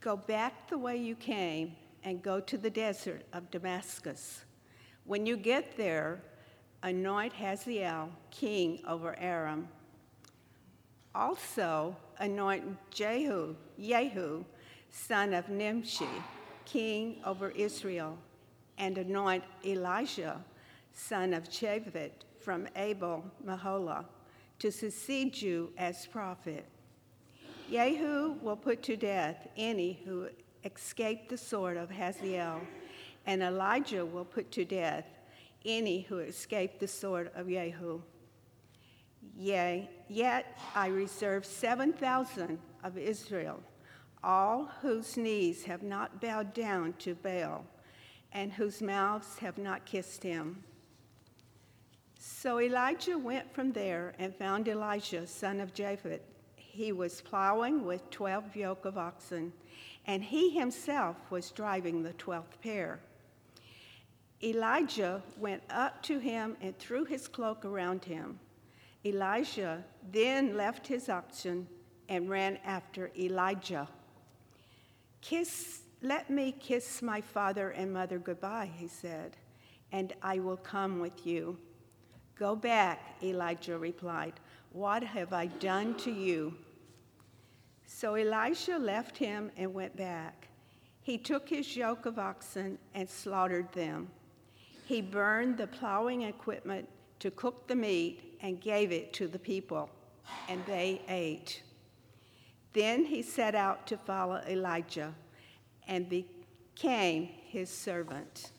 Go 0.00 0.16
back 0.16 0.70
the 0.70 0.78
way 0.78 0.98
you 0.98 1.16
came 1.16 1.74
and 2.04 2.22
go 2.22 2.38
to 2.38 2.56
the 2.56 2.70
desert 2.70 3.22
of 3.32 3.50
Damascus. 3.50 4.44
When 5.02 5.26
you 5.26 5.36
get 5.36 5.76
there, 5.76 6.22
anoint 6.82 7.32
Hazael 7.32 8.10
king 8.30 8.80
over 8.86 9.18
Aram. 9.18 9.68
Also 11.14 11.96
anoint 12.18 12.64
Jehu, 12.90 13.54
Jehu, 13.80 14.44
son 14.90 15.34
of 15.34 15.48
Nimshi, 15.48 16.08
king 16.64 17.20
over 17.24 17.50
Israel, 17.50 18.16
and 18.78 18.98
anoint 18.98 19.44
Elisha, 19.64 20.40
son 20.92 21.32
of 21.32 21.44
Shaphat, 21.44 22.12
from 22.40 22.68
Abel 22.76 23.24
Meholah, 23.44 24.04
to 24.58 24.70
succeed 24.70 25.40
you 25.40 25.72
as 25.76 26.06
prophet. 26.06 26.64
Jehu 27.70 28.36
will 28.40 28.56
put 28.56 28.82
to 28.84 28.96
death 28.96 29.48
any 29.56 30.00
who 30.04 30.28
escape 30.64 31.28
the 31.28 31.36
sword 31.36 31.76
of 31.76 31.90
Hazael, 31.90 32.60
and 33.26 33.42
Elisha 33.42 34.06
will 34.06 34.24
put 34.24 34.50
to 34.52 34.64
death 34.64 35.04
any 35.68 36.00
who 36.00 36.18
escaped 36.18 36.80
the 36.80 36.88
sword 36.88 37.30
of 37.36 37.48
Jehu. 37.48 38.00
Yea, 39.36 39.88
yet 40.08 40.58
I 40.74 40.88
reserve 40.88 41.44
7,000 41.44 42.58
of 42.82 42.98
Israel, 42.98 43.60
all 44.24 44.70
whose 44.82 45.16
knees 45.16 45.62
have 45.64 45.82
not 45.82 46.20
bowed 46.20 46.54
down 46.54 46.94
to 47.00 47.14
Baal, 47.14 47.64
and 48.32 48.52
whose 48.52 48.82
mouths 48.82 49.38
have 49.38 49.58
not 49.58 49.84
kissed 49.84 50.22
him. 50.22 50.64
So 52.18 52.60
Elijah 52.60 53.18
went 53.18 53.52
from 53.54 53.72
there 53.72 54.14
and 54.18 54.34
found 54.34 54.68
Elisha, 54.68 55.26
son 55.26 55.60
of 55.60 55.74
Japhet. 55.74 56.20
He 56.56 56.92
was 56.92 57.20
plowing 57.20 57.84
with 57.84 58.10
12 58.10 58.56
yoke 58.56 58.84
of 58.84 58.98
oxen, 58.98 59.52
and 60.06 60.22
he 60.24 60.50
himself 60.50 61.16
was 61.30 61.50
driving 61.50 62.02
the 62.02 62.14
12th 62.14 62.60
pair. 62.62 63.00
Elijah 64.42 65.22
went 65.36 65.62
up 65.68 66.02
to 66.04 66.18
him 66.18 66.56
and 66.60 66.78
threw 66.78 67.04
his 67.04 67.26
cloak 67.26 67.64
around 67.64 68.04
him. 68.04 68.38
Elisha 69.04 69.84
then 70.12 70.56
left 70.56 70.86
his 70.86 71.08
oxen 71.08 71.66
and 72.08 72.30
ran 72.30 72.58
after 72.64 73.10
Elijah. 73.18 73.88
Kiss, 75.20 75.80
let 76.02 76.30
me 76.30 76.52
kiss 76.52 77.02
my 77.02 77.20
father 77.20 77.70
and 77.70 77.92
mother 77.92 78.18
goodbye, 78.18 78.70
he 78.76 78.86
said, 78.86 79.36
and 79.90 80.12
I 80.22 80.38
will 80.38 80.56
come 80.56 81.00
with 81.00 81.26
you. 81.26 81.58
Go 82.36 82.54
back, 82.54 83.16
Elijah 83.22 83.76
replied. 83.76 84.34
What 84.72 85.02
have 85.02 85.32
I 85.32 85.46
done 85.46 85.94
to 85.96 86.12
you? 86.12 86.54
So 87.86 88.14
Elisha 88.14 88.78
left 88.78 89.18
him 89.18 89.50
and 89.56 89.74
went 89.74 89.96
back. 89.96 90.46
He 91.00 91.18
took 91.18 91.48
his 91.48 91.74
yoke 91.76 92.06
of 92.06 92.18
oxen 92.18 92.78
and 92.94 93.08
slaughtered 93.08 93.72
them. 93.72 94.08
He 94.88 95.02
burned 95.02 95.58
the 95.58 95.66
plowing 95.66 96.22
equipment 96.22 96.88
to 97.18 97.30
cook 97.30 97.66
the 97.66 97.74
meat 97.74 98.38
and 98.40 98.58
gave 98.58 98.90
it 98.90 99.12
to 99.12 99.28
the 99.28 99.38
people, 99.38 99.90
and 100.48 100.64
they 100.64 101.02
ate. 101.10 101.62
Then 102.72 103.04
he 103.04 103.20
set 103.20 103.54
out 103.54 103.86
to 103.88 103.98
follow 103.98 104.40
Elijah 104.48 105.12
and 105.86 106.08
became 106.08 107.28
his 107.48 107.68
servant. 107.68 108.50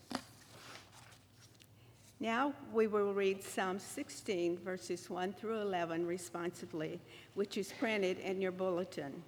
Now 2.19 2.53
we 2.71 2.85
will 2.85 3.11
read 3.11 3.43
Psalm 3.43 3.79
16, 3.79 4.59
verses 4.59 5.09
1 5.09 5.33
through 5.33 5.61
11, 5.61 6.05
responsively, 6.05 6.99
which 7.33 7.57
is 7.57 7.73
printed 7.79 8.19
in 8.19 8.39
your 8.39 8.51
bulletin. 8.51 9.23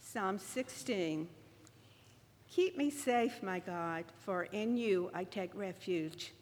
Psalm 0.00 0.38
16. 0.38 1.26
Keep 2.50 2.76
me 2.76 2.90
safe, 2.90 3.42
my 3.42 3.60
God, 3.60 4.04
for 4.24 4.44
in 4.44 4.76
you 4.76 5.10
I 5.14 5.24
take 5.24 5.54
refuge. 5.54 6.32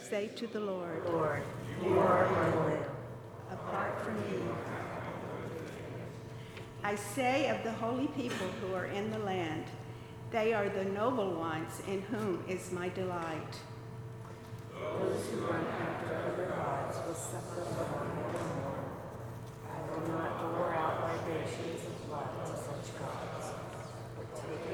Say 0.00 0.26
to 0.36 0.46
the 0.48 0.60
Lord, 0.60 1.04
Lord, 1.08 1.42
you 1.82 1.98
are 1.98 2.28
my 2.30 2.66
lamp. 2.66 2.86
apart 3.50 4.00
from 4.04 4.16
me. 4.16 4.38
I 6.82 6.96
say 6.96 7.48
of 7.48 7.62
the 7.62 7.70
holy 7.72 8.08
people 8.08 8.48
who 8.60 8.74
are 8.74 8.86
in 8.86 9.10
the 9.12 9.20
land, 9.20 9.64
they 10.32 10.52
are 10.52 10.68
the 10.68 10.84
noble 10.86 11.34
ones 11.34 11.80
in 11.86 12.02
whom 12.02 12.44
is 12.48 12.72
my 12.72 12.88
delight. 12.88 13.54
Those 14.74 15.26
who 15.30 15.40
run 15.46 15.64
after 15.64 16.16
other 16.16 16.46
gods 16.56 16.98
will 17.06 17.14
suffer 17.14 17.62
from 17.62 18.08
no 18.16 18.38
more. 18.56 18.84
I 19.70 19.80
will 19.90 20.08
not 20.08 20.38
pour 20.40 20.74
out 20.74 21.02
libations 21.08 21.86
of 21.86 22.08
blood 22.08 22.28
to 22.46 22.52
such 22.52 22.98
gods, 22.98 23.31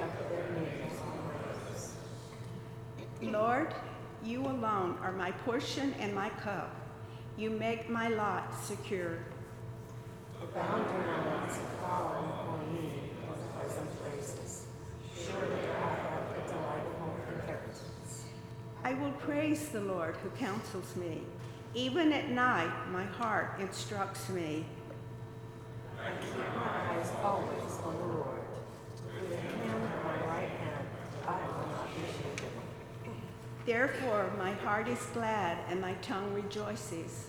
up 0.00 0.30
their 0.30 0.48
names 0.50 0.92
in 0.92 1.08
my 1.26 1.70
lips. 1.70 1.94
Lord, 3.22 3.74
you 4.24 4.40
alone 4.46 4.98
are 5.02 5.12
my 5.12 5.30
portion 5.32 5.94
and 6.00 6.14
my 6.14 6.28
cup. 6.30 6.74
You 7.36 7.50
make 7.50 7.88
my 7.88 8.08
lot 8.08 8.52
secure. 8.64 9.18
The 10.40 10.46
boundary 10.46 11.06
lines 11.06 11.56
have 11.56 11.68
fallen 11.80 12.24
upon 12.30 12.74
me 12.74 12.90
in 13.04 13.58
pleasant 13.58 13.90
places. 14.02 14.66
Surely 15.16 15.56
I 15.70 15.90
have 15.90 16.30
a 16.36 16.48
delightful 16.48 17.16
inheritance. 17.32 18.24
I 18.84 18.94
will 18.94 19.12
praise 19.12 19.68
the 19.68 19.80
Lord 19.80 20.16
who 20.16 20.30
counsels 20.30 20.96
me. 20.96 21.22
Even 21.74 22.12
at 22.12 22.30
night, 22.30 22.72
my 22.90 23.04
heart 23.04 23.60
instructs 23.60 24.28
me. 24.30 24.64
I 26.00 26.10
keep 26.24 26.38
my 26.56 26.96
eyes 26.96 27.10
always 27.22 27.72
on 27.84 27.96
the 27.98 28.14
Lord. 28.14 28.40
With 29.20 29.38
him 29.38 29.82
at 29.82 30.04
my 30.04 30.26
right 30.26 30.48
hand, 30.48 30.86
I 31.26 31.40
will 31.46 31.68
not 31.68 31.88
be 31.94 32.00
shaken. 32.06 32.48
Therefore, 33.68 34.32
my 34.38 34.52
heart 34.52 34.88
is 34.88 34.98
glad 35.12 35.58
and 35.68 35.78
my 35.78 35.92
tongue 36.00 36.32
rejoices. 36.32 37.28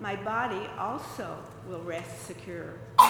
My 0.00 0.16
body 0.16 0.66
also 0.76 1.38
will 1.68 1.80
rest 1.82 2.26
secure. 2.26 2.74
And 2.98 3.08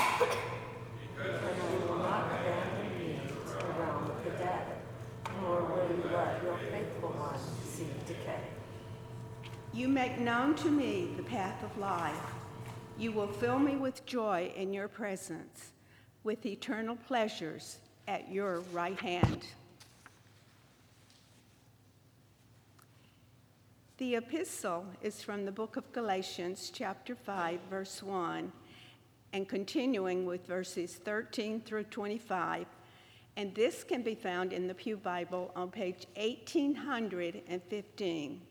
I 1.19 1.87
will 1.89 1.97
not 1.97 2.27
abandon 2.33 2.99
me 2.99 3.21
to 3.47 3.67
the 3.67 3.73
realm 3.81 4.11
of 4.11 4.25
the 4.25 4.31
dead, 4.33 4.67
nor 5.41 5.63
will 5.63 5.89
you 5.89 6.05
let 6.13 6.43
your 6.43 6.59
faithful 6.71 7.09
one 7.09 7.39
see 7.65 7.87
decay. 8.07 8.43
You 9.73 9.89
make 9.89 10.19
known 10.19 10.55
to 10.57 10.71
me 10.71 11.15
the 11.17 11.23
path 11.23 11.65
of 11.65 11.79
life. 11.79 12.15
You 12.99 13.11
will 13.11 13.29
fill 13.29 13.59
me 13.59 13.77
with 13.77 14.05
joy 14.05 14.53
in 14.55 14.75
your 14.75 14.89
presence, 14.89 15.73
with 16.25 16.45
eternal 16.45 16.97
pleasures 17.09 17.79
at 18.07 18.31
your 18.31 18.61
right 18.75 19.01
hand. 19.01 19.47
The 23.99 24.17
epistle 24.17 24.85
is 25.01 25.23
from 25.23 25.47
the 25.47 25.53
book 25.53 25.79
of 25.79 25.91
Galatians, 25.93 26.71
chapter 26.71 27.15
5, 27.15 27.61
verse 27.71 28.03
1, 28.03 28.53
and 29.33 29.49
continuing 29.49 30.27
with 30.27 30.47
verses 30.47 30.97
13 30.97 31.63
through 31.63 31.85
25. 31.85 32.67
And 33.39 33.55
this 33.55 33.85
can 33.85 34.03
be 34.03 34.15
found 34.15 34.53
in 34.53 34.67
the 34.67 34.75
Pew 34.75 34.99
Bible 34.99 35.51
on 35.57 35.71
page 35.71 36.07
1815. 36.17 38.43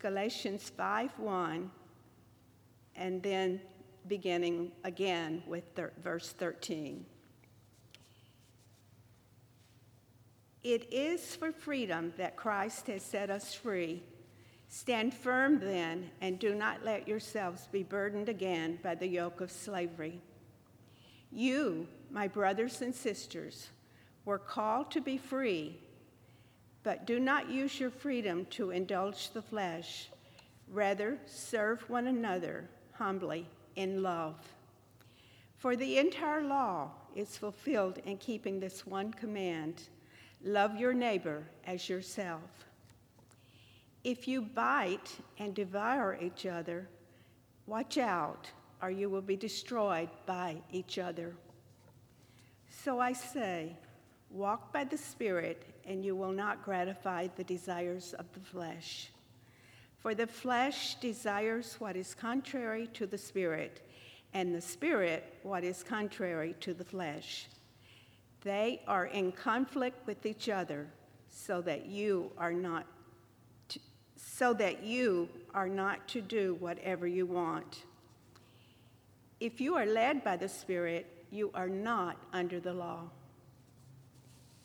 Galatians 0.00 0.72
5 0.76 1.18
1, 1.20 1.70
and 2.96 3.22
then 3.22 3.60
beginning 4.08 4.72
again 4.82 5.40
with 5.46 5.62
thir- 5.76 5.92
verse 6.02 6.32
13. 6.32 7.06
It 10.66 10.92
is 10.92 11.36
for 11.36 11.52
freedom 11.52 12.12
that 12.16 12.34
Christ 12.34 12.88
has 12.88 13.04
set 13.04 13.30
us 13.30 13.54
free. 13.54 14.02
Stand 14.66 15.14
firm 15.14 15.60
then, 15.60 16.10
and 16.20 16.40
do 16.40 16.56
not 16.56 16.84
let 16.84 17.06
yourselves 17.06 17.68
be 17.70 17.84
burdened 17.84 18.28
again 18.28 18.80
by 18.82 18.96
the 18.96 19.06
yoke 19.06 19.40
of 19.40 19.52
slavery. 19.52 20.20
You, 21.30 21.86
my 22.10 22.26
brothers 22.26 22.82
and 22.82 22.92
sisters, 22.92 23.68
were 24.24 24.40
called 24.40 24.90
to 24.90 25.00
be 25.00 25.18
free. 25.18 25.78
But 26.82 27.06
do 27.06 27.20
not 27.20 27.48
use 27.48 27.78
your 27.78 27.90
freedom 27.90 28.44
to 28.46 28.72
indulge 28.72 29.30
the 29.30 29.42
flesh. 29.42 30.08
Rather, 30.68 31.16
serve 31.26 31.88
one 31.88 32.08
another 32.08 32.68
humbly 32.94 33.46
in 33.76 34.02
love. 34.02 34.34
For 35.58 35.76
the 35.76 35.98
entire 35.98 36.42
law 36.42 36.90
is 37.14 37.36
fulfilled 37.36 37.98
in 38.04 38.16
keeping 38.16 38.58
this 38.58 38.84
one 38.84 39.12
command 39.12 39.84
love 40.44 40.76
your 40.76 40.94
neighbor 40.94 41.42
as 41.66 41.88
yourself. 41.88 42.42
If 44.04 44.28
you 44.28 44.42
bite 44.42 45.16
and 45.38 45.54
devour 45.54 46.18
each 46.20 46.46
other, 46.46 46.88
watch 47.66 47.98
out, 47.98 48.50
or 48.80 48.90
you 48.90 49.10
will 49.10 49.22
be 49.22 49.36
destroyed 49.36 50.08
by 50.26 50.56
each 50.70 50.98
other. 50.98 51.34
So 52.68 53.00
I 53.00 53.12
say, 53.12 53.76
walk 54.30 54.72
by 54.72 54.84
the 54.84 54.98
Spirit 54.98 55.64
and 55.86 56.04
you 56.04 56.14
will 56.14 56.32
not 56.32 56.64
gratify 56.64 57.28
the 57.36 57.44
desires 57.44 58.14
of 58.18 58.26
the 58.32 58.40
flesh. 58.40 59.10
For 59.98 60.14
the 60.14 60.26
flesh 60.26 60.96
desires 60.96 61.76
what 61.78 61.96
is 61.96 62.14
contrary 62.14 62.88
to 62.94 63.06
the 63.06 63.18
Spirit, 63.18 63.80
and 64.34 64.54
the 64.54 64.60
Spirit 64.60 65.34
what 65.42 65.64
is 65.64 65.82
contrary 65.82 66.54
to 66.60 66.74
the 66.74 66.84
flesh. 66.84 67.48
They 68.46 68.80
are 68.86 69.06
in 69.06 69.32
conflict 69.32 70.06
with 70.06 70.24
each 70.24 70.48
other, 70.48 70.86
so 71.28 71.60
that 71.62 71.86
you 71.86 72.30
are 72.38 72.52
not 72.52 72.86
to, 73.70 73.80
so 74.14 74.54
that 74.54 74.84
you 74.84 75.28
are 75.52 75.68
not 75.68 76.06
to 76.10 76.20
do 76.20 76.54
whatever 76.60 77.08
you 77.08 77.26
want. 77.26 77.82
If 79.40 79.60
you 79.60 79.74
are 79.74 79.84
led 79.84 80.22
by 80.22 80.36
the 80.36 80.48
Spirit, 80.48 81.26
you 81.32 81.50
are 81.54 81.68
not 81.68 82.18
under 82.32 82.60
the 82.60 82.72
law. 82.72 83.10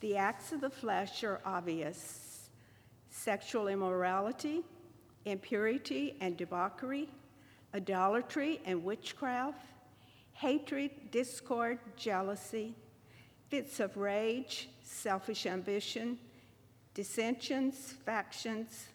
The 0.02 0.15
acts 0.15 0.52
of 0.52 0.62
the 0.62 0.70
flesh 0.70 1.24
are 1.24 1.41
obvious 1.44 2.50
sexual 3.10 3.67
immorality, 3.67 4.62
impurity 5.26 6.17
and 6.22 6.38
debauchery, 6.38 7.10
idolatry 7.74 8.62
and 8.63 8.84
witchcraft, 8.84 9.65
hatred, 10.34 10.91
discord, 11.10 11.80
jealousy, 11.98 12.76
fits 13.52 13.82
of 13.82 13.98
rage, 13.98 14.70
selfish 14.82 15.46
ambition, 15.46 16.18
dissensions, 16.94 17.96
factions, 18.06 18.88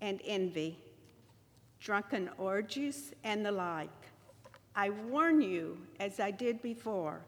and 0.00 0.22
envy, 0.24 0.78
drunken 1.80 2.30
orgies, 2.38 3.12
and 3.24 3.44
the 3.44 3.52
like. 3.52 3.90
I 4.74 4.88
warn 4.88 5.42
you, 5.42 5.76
as 6.00 6.18
I 6.18 6.30
did 6.30 6.62
before, 6.62 7.20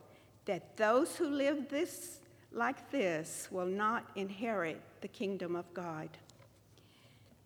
that 0.47 0.79
those 0.79 1.15
who 1.15 1.29
live 1.29 1.69
this 1.69 2.21
like 2.53 2.91
this 2.91 3.49
will 3.51 3.67
not 3.67 4.09
inherit 4.17 4.81
the 5.03 5.09
kingdom 5.09 5.55
of 5.55 5.73
God. 5.75 6.09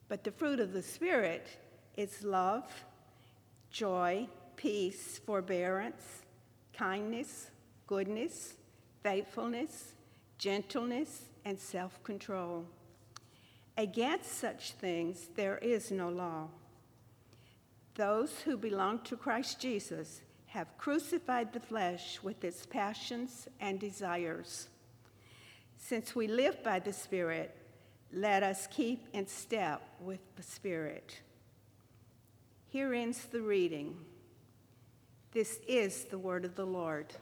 But 0.08 0.22
the 0.22 0.30
fruit 0.30 0.60
of 0.60 0.72
the 0.72 0.82
Spirit 0.82 1.48
is 1.96 2.22
love, 2.22 2.64
joy, 3.72 4.28
peace, 4.54 5.20
forbearance, 5.26 6.22
kindness, 6.72 7.50
goodness, 7.88 8.54
faithfulness, 9.06 9.92
gentleness, 10.36 11.26
and 11.44 11.56
self 11.56 12.02
control. 12.02 12.66
Against 13.78 14.32
such 14.38 14.72
things 14.72 15.28
there 15.36 15.58
is 15.58 15.92
no 15.92 16.08
law. 16.08 16.48
Those 17.94 18.40
who 18.40 18.56
belong 18.56 18.98
to 19.04 19.16
Christ 19.16 19.60
Jesus 19.60 20.22
have 20.46 20.76
crucified 20.76 21.52
the 21.52 21.60
flesh 21.60 22.18
with 22.20 22.42
its 22.42 22.66
passions 22.66 23.46
and 23.60 23.78
desires. 23.78 24.66
Since 25.76 26.16
we 26.16 26.26
live 26.26 26.64
by 26.64 26.80
the 26.80 26.92
Spirit, 26.92 27.54
let 28.12 28.42
us 28.42 28.66
keep 28.66 29.06
in 29.12 29.28
step 29.28 29.82
with 30.00 30.34
the 30.34 30.42
Spirit. 30.42 31.20
Here 32.70 32.92
ends 32.92 33.26
the 33.26 33.40
reading. 33.40 33.98
This 35.30 35.60
is 35.68 36.06
the 36.06 36.18
word 36.18 36.44
of 36.44 36.56
the 36.56 36.66
Lord. 36.66 37.14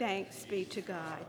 Thanks 0.00 0.46
be 0.46 0.64
to 0.64 0.80
God. 0.80 1.26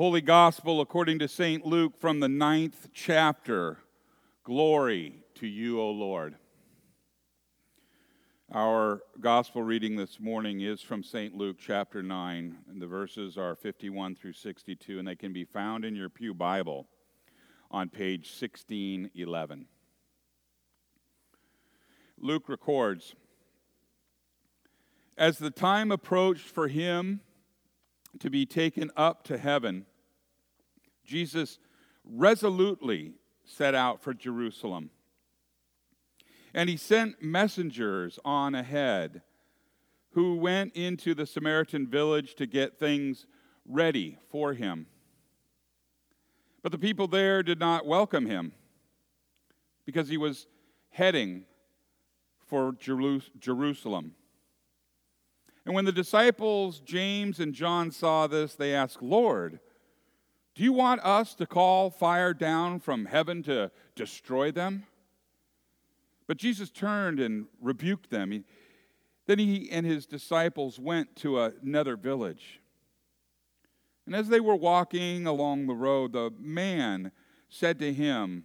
Holy 0.00 0.22
Gospel 0.22 0.80
according 0.80 1.18
to 1.18 1.28
St. 1.28 1.66
Luke 1.66 2.00
from 2.00 2.20
the 2.20 2.28
ninth 2.28 2.88
chapter. 2.94 3.76
Glory 4.44 5.16
to 5.34 5.46
you, 5.46 5.78
O 5.78 5.90
Lord. 5.90 6.36
Our 8.50 9.02
gospel 9.20 9.62
reading 9.62 9.96
this 9.96 10.18
morning 10.18 10.62
is 10.62 10.80
from 10.80 11.02
St. 11.02 11.34
Luke 11.34 11.58
chapter 11.60 12.02
9, 12.02 12.56
and 12.70 12.80
the 12.80 12.86
verses 12.86 13.36
are 13.36 13.54
51 13.54 14.14
through 14.14 14.32
62, 14.32 14.98
and 14.98 15.06
they 15.06 15.16
can 15.16 15.34
be 15.34 15.44
found 15.44 15.84
in 15.84 15.94
your 15.94 16.08
Pew 16.08 16.32
Bible 16.32 16.86
on 17.70 17.90
page 17.90 18.22
1611. 18.22 19.66
Luke 22.16 22.48
records 22.48 23.14
As 25.18 25.36
the 25.36 25.50
time 25.50 25.92
approached 25.92 26.46
for 26.46 26.68
him 26.68 27.20
to 28.18 28.30
be 28.30 28.44
taken 28.44 28.90
up 28.96 29.24
to 29.24 29.38
heaven, 29.38 29.86
Jesus 31.04 31.58
resolutely 32.04 33.14
set 33.44 33.74
out 33.74 34.02
for 34.02 34.12
Jerusalem. 34.14 34.90
And 36.52 36.68
he 36.68 36.76
sent 36.76 37.22
messengers 37.22 38.18
on 38.24 38.54
ahead 38.54 39.22
who 40.12 40.36
went 40.36 40.74
into 40.74 41.14
the 41.14 41.26
Samaritan 41.26 41.86
village 41.86 42.34
to 42.34 42.46
get 42.46 42.78
things 42.78 43.26
ready 43.64 44.18
for 44.28 44.54
him. 44.54 44.86
But 46.62 46.72
the 46.72 46.78
people 46.78 47.06
there 47.06 47.42
did 47.42 47.58
not 47.58 47.86
welcome 47.86 48.26
him 48.26 48.52
because 49.86 50.08
he 50.08 50.16
was 50.16 50.46
heading 50.90 51.44
for 52.46 52.72
Jerusalem. 53.38 54.14
And 55.64 55.74
when 55.74 55.84
the 55.84 55.92
disciples, 55.92 56.80
James 56.80 57.38
and 57.38 57.54
John, 57.54 57.90
saw 57.90 58.26
this, 58.26 58.54
they 58.54 58.74
asked, 58.74 59.02
Lord, 59.02 59.60
Do 60.54 60.62
you 60.62 60.72
want 60.72 61.00
us 61.02 61.34
to 61.36 61.46
call 61.46 61.90
fire 61.90 62.34
down 62.34 62.80
from 62.80 63.06
heaven 63.06 63.42
to 63.44 63.70
destroy 63.94 64.50
them? 64.50 64.86
But 66.26 66.38
Jesus 66.38 66.70
turned 66.70 67.20
and 67.20 67.46
rebuked 67.60 68.10
them. 68.10 68.30
He, 68.30 68.44
then 69.26 69.38
he 69.38 69.68
and 69.70 69.84
his 69.84 70.06
disciples 70.06 70.78
went 70.78 71.16
to 71.16 71.40
another 71.40 71.96
village. 71.96 72.60
And 74.06 74.14
as 74.16 74.28
they 74.28 74.40
were 74.40 74.56
walking 74.56 75.26
along 75.26 75.66
the 75.66 75.74
road, 75.74 76.12
the 76.12 76.32
man 76.38 77.12
said 77.48 77.78
to 77.78 77.92
him, 77.92 78.44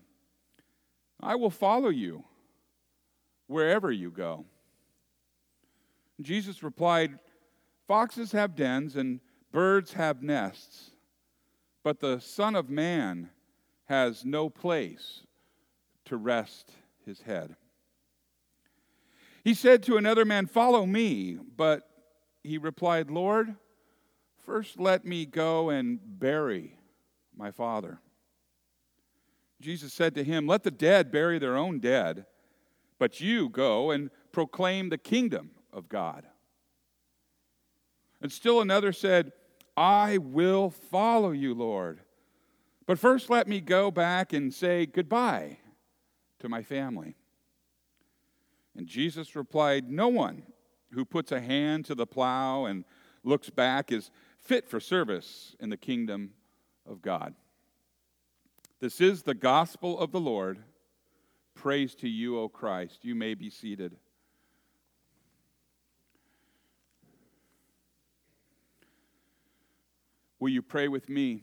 I 1.20 1.36
will 1.36 1.50
follow 1.50 1.90
you 1.90 2.24
wherever 3.48 3.92
you 3.92 4.12
go. 4.12 4.46
Jesus 6.22 6.64
replied, 6.64 7.20
Foxes 7.88 8.32
have 8.32 8.56
dens 8.56 8.96
and 8.96 9.20
birds 9.52 9.94
have 9.94 10.24
nests, 10.24 10.92
but 11.84 12.00
the 12.00 12.20
Son 12.20 12.56
of 12.56 12.70
Man 12.70 13.30
has 13.86 14.26
no 14.26 14.50
place 14.50 15.22
to 16.06 16.18
rest 16.18 16.72
his 17.06 17.22
head. 17.22 17.56
He 19.44 19.54
said 19.54 19.84
to 19.84 19.98
another 19.98 20.26
man, 20.26 20.48
Follow 20.48 20.86
me. 20.86 21.38
But 21.56 21.88
he 22.44 22.58
replied, 22.58 23.12
Lord, 23.12 23.56
first 24.46 24.80
let 24.80 25.06
me 25.06 25.26
go 25.26 25.70
and 25.70 26.00
bury 26.04 26.78
my 27.36 27.52
father. 27.52 28.00
Jesus 29.62 29.94
said 29.94 30.16
to 30.16 30.24
him, 30.24 30.48
Let 30.48 30.64
the 30.64 30.72
dead 30.72 31.12
bury 31.12 31.40
their 31.40 31.58
own 31.58 31.80
dead, 31.80 32.26
but 32.98 33.22
you 33.22 33.50
go 33.50 33.92
and 33.92 34.10
proclaim 34.32 34.90
the 34.90 34.98
kingdom 34.98 35.52
of 35.76 35.90
God. 35.90 36.26
And 38.22 38.32
still 38.32 38.62
another 38.62 38.94
said, 38.94 39.34
I 39.78 40.18
will 40.18 40.72
follow 40.72 41.32
you, 41.32 41.54
Lord. 41.54 42.00
But 42.88 42.98
first 42.98 43.30
let 43.30 43.48
me 43.48 43.62
go 43.62 43.92
back 43.92 44.34
and 44.34 44.54
say 44.54 44.86
goodbye 44.86 45.58
to 46.40 46.50
my 46.50 46.64
family. 46.64 47.16
And 48.76 48.88
Jesus 48.88 49.36
replied, 49.36 49.90
No 49.90 50.08
one 50.08 50.44
who 50.92 51.06
puts 51.06 51.32
a 51.32 51.42
hand 51.42 51.86
to 51.86 51.96
the 51.96 52.08
plow 52.08 52.66
and 52.66 52.86
looks 53.24 53.50
back 53.50 53.92
is 53.92 54.12
fit 54.40 54.70
for 54.70 54.80
service 54.80 55.56
in 55.60 55.70
the 55.70 55.78
kingdom 55.78 56.32
of 56.88 57.02
God. 57.02 57.34
This 58.80 59.02
is 59.02 59.24
the 59.24 59.34
gospel 59.34 60.00
of 60.00 60.12
the 60.12 60.20
Lord. 60.20 60.60
Praise 61.54 61.96
to 61.96 62.10
you, 62.10 62.38
O 62.40 62.48
Christ. 62.48 63.04
You 63.04 63.16
may 63.16 63.34
be 63.34 63.50
seated. 63.50 63.98
Will 70.46 70.52
you 70.52 70.62
pray 70.62 70.88
with 70.88 71.10
me? 71.10 71.42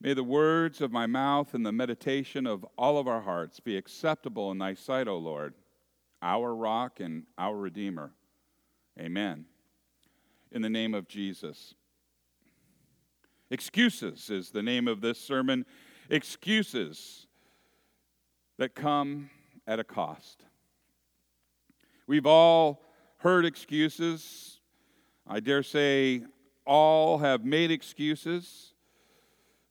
May 0.00 0.12
the 0.12 0.24
words 0.24 0.80
of 0.80 0.90
my 0.90 1.06
mouth 1.06 1.54
and 1.54 1.64
the 1.64 1.70
meditation 1.70 2.48
of 2.48 2.66
all 2.76 2.98
of 2.98 3.06
our 3.06 3.20
hearts 3.20 3.60
be 3.60 3.76
acceptable 3.76 4.50
in 4.50 4.58
thy 4.58 4.74
sight, 4.74 5.06
O 5.06 5.16
Lord, 5.16 5.54
our 6.20 6.52
rock 6.52 6.98
and 6.98 7.22
our 7.38 7.56
redeemer. 7.56 8.10
Amen. 8.98 9.44
In 10.50 10.62
the 10.62 10.68
name 10.68 10.94
of 10.94 11.06
Jesus. 11.06 11.74
Excuses 13.52 14.28
is 14.28 14.50
the 14.50 14.64
name 14.64 14.88
of 14.88 15.00
this 15.00 15.20
sermon. 15.20 15.64
Excuses 16.10 17.28
that 18.58 18.74
come 18.74 19.30
at 19.64 19.78
a 19.78 19.84
cost. 19.84 20.42
We've 22.08 22.26
all 22.26 22.82
heard 23.18 23.44
excuses. 23.44 24.58
I 25.24 25.38
dare 25.38 25.62
say 25.62 26.24
all 26.66 27.18
have 27.18 27.44
made 27.44 27.70
excuses. 27.70 28.72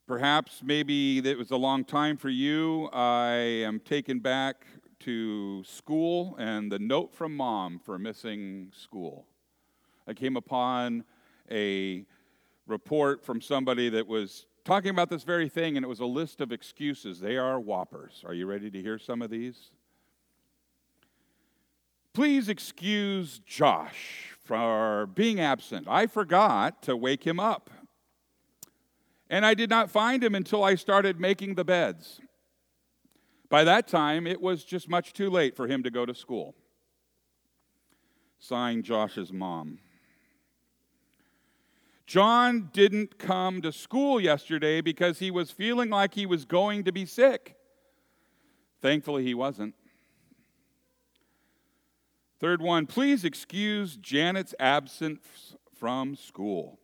Perhaps 0.08 0.62
maybe 0.64 1.18
it 1.20 1.38
was 1.38 1.52
a 1.52 1.58
long 1.58 1.84
time 1.84 2.16
for 2.16 2.30
you. 2.30 2.90
I 2.94 3.34
am 3.34 3.80
taken 3.80 4.20
back 4.20 4.66
to 5.00 5.64
school 5.64 6.36
and 6.40 6.72
the 6.72 6.80
note 6.80 7.14
from 7.14 7.36
mom 7.36 7.80
for 7.80 8.00
missing 8.00 8.72
school. 8.76 9.26
I 10.08 10.14
came 10.14 10.38
upon 10.38 11.04
a 11.52 12.06
report 12.68 13.24
from 13.26 13.42
somebody 13.42 13.90
that 13.90 14.08
was 14.08 14.46
talking 14.64 14.90
about 14.90 15.10
this 15.10 15.24
very 15.24 15.50
thing, 15.50 15.78
and 15.78 15.84
it 15.84 15.90
was 15.90 16.00
a 16.00 16.06
list 16.06 16.42
of 16.42 16.52
excuses. 16.52 17.20
They 17.20 17.38
are 17.38 17.60
whoppers. 17.60 18.24
Are 18.26 18.34
you 18.34 18.46
ready 18.46 18.72
to 18.72 18.82
hear 18.82 18.98
some 18.98 19.22
of 19.22 19.30
these? 19.30 19.72
Please 22.14 22.48
excuse 22.48 23.40
Josh 23.46 24.35
for 24.46 25.08
being 25.14 25.40
absent. 25.40 25.88
I 25.90 26.08
forgot 26.08 26.82
to 26.84 26.96
wake 26.96 27.26
him 27.26 27.40
up 27.40 27.70
and 29.30 29.46
I 29.46 29.54
did 29.54 29.70
not 29.70 29.90
find 29.90 30.24
him 30.24 30.36
until 30.36 30.64
I 30.64 30.76
started 30.76 31.20
making 31.20 31.56
the 31.56 31.66
beds. 31.66 32.20
By 33.50 33.64
that 33.64 33.88
time, 33.88 34.28
it 34.28 34.42
was 34.42 34.64
just 34.64 34.90
much 34.90 35.14
too 35.14 35.30
late 35.30 35.56
for 35.56 35.68
him 35.68 35.84
to 35.84 35.92
go 35.92 36.06
to 36.06 36.14
school. 36.14 36.56
Signed 38.38 38.84
Josh's 38.84 39.32
mom. 39.34 39.80
John 42.06 42.70
didn't 42.72 43.18
come 43.18 43.62
to 43.64 43.72
school 43.72 44.20
yesterday 44.20 44.82
because 44.82 45.18
he 45.18 45.32
was 45.32 45.50
feeling 45.50 45.90
like 45.90 46.14
he 46.14 46.28
was 46.28 46.46
going 46.46 46.84
to 46.84 46.92
be 46.92 47.06
sick. 47.06 47.56
Thankfully, 48.82 49.24
he 49.24 49.34
wasn't. 49.34 49.74
Third 52.46 52.62
one, 52.62 52.86
please 52.86 53.26
excuse 53.26 53.98
Janet's 53.98 54.54
absence 54.60 55.56
from 55.80 56.16
school. 56.16 56.80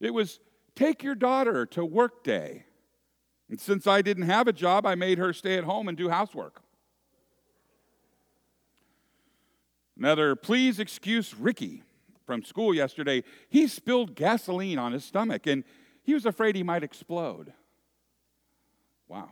It 0.00 0.14
was 0.14 0.40
Take 0.74 1.02
your 1.02 1.14
daughter 1.14 1.66
to 1.66 1.84
work 1.84 2.24
day. 2.24 2.64
And 3.50 3.60
since 3.60 3.86
I 3.86 4.00
didn't 4.00 4.22
have 4.22 4.48
a 4.48 4.54
job, 4.54 4.86
I 4.86 4.94
made 4.94 5.18
her 5.18 5.34
stay 5.34 5.58
at 5.58 5.64
home 5.64 5.86
and 5.86 5.98
do 5.98 6.08
housework. 6.08 6.62
Another, 9.98 10.34
please 10.34 10.80
excuse 10.80 11.34
Ricky 11.34 11.82
from 12.24 12.42
school 12.42 12.72
yesterday. 12.72 13.24
He 13.50 13.68
spilled 13.68 14.14
gasoline 14.14 14.78
on 14.78 14.92
his 14.92 15.04
stomach 15.04 15.46
and 15.46 15.62
he 16.02 16.14
was 16.14 16.24
afraid 16.24 16.56
he 16.56 16.62
might 16.62 16.82
explode. 16.82 17.52
Wow. 19.08 19.28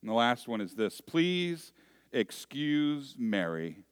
And 0.00 0.08
the 0.08 0.14
last 0.14 0.46
one 0.46 0.60
is 0.60 0.76
this 0.76 1.00
please 1.00 1.72
excuse 2.12 3.16
Mary 3.18 3.85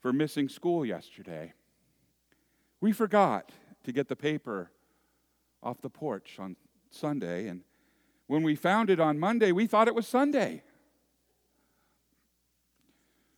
for 0.00 0.12
missing 0.12 0.48
school 0.48 0.84
yesterday. 0.84 1.52
We 2.80 2.92
forgot 2.92 3.52
to 3.84 3.92
get 3.92 4.08
the 4.08 4.16
paper 4.16 4.70
off 5.62 5.80
the 5.80 5.90
porch 5.90 6.36
on 6.38 6.56
Sunday. 6.90 7.46
And 7.46 7.62
when 8.26 8.42
we 8.42 8.56
found 8.56 8.90
it 8.90 8.98
on 8.98 9.18
Monday, 9.18 9.52
we 9.52 9.66
thought 9.66 9.88
it 9.88 9.94
was 9.94 10.08
Sunday. 10.08 10.62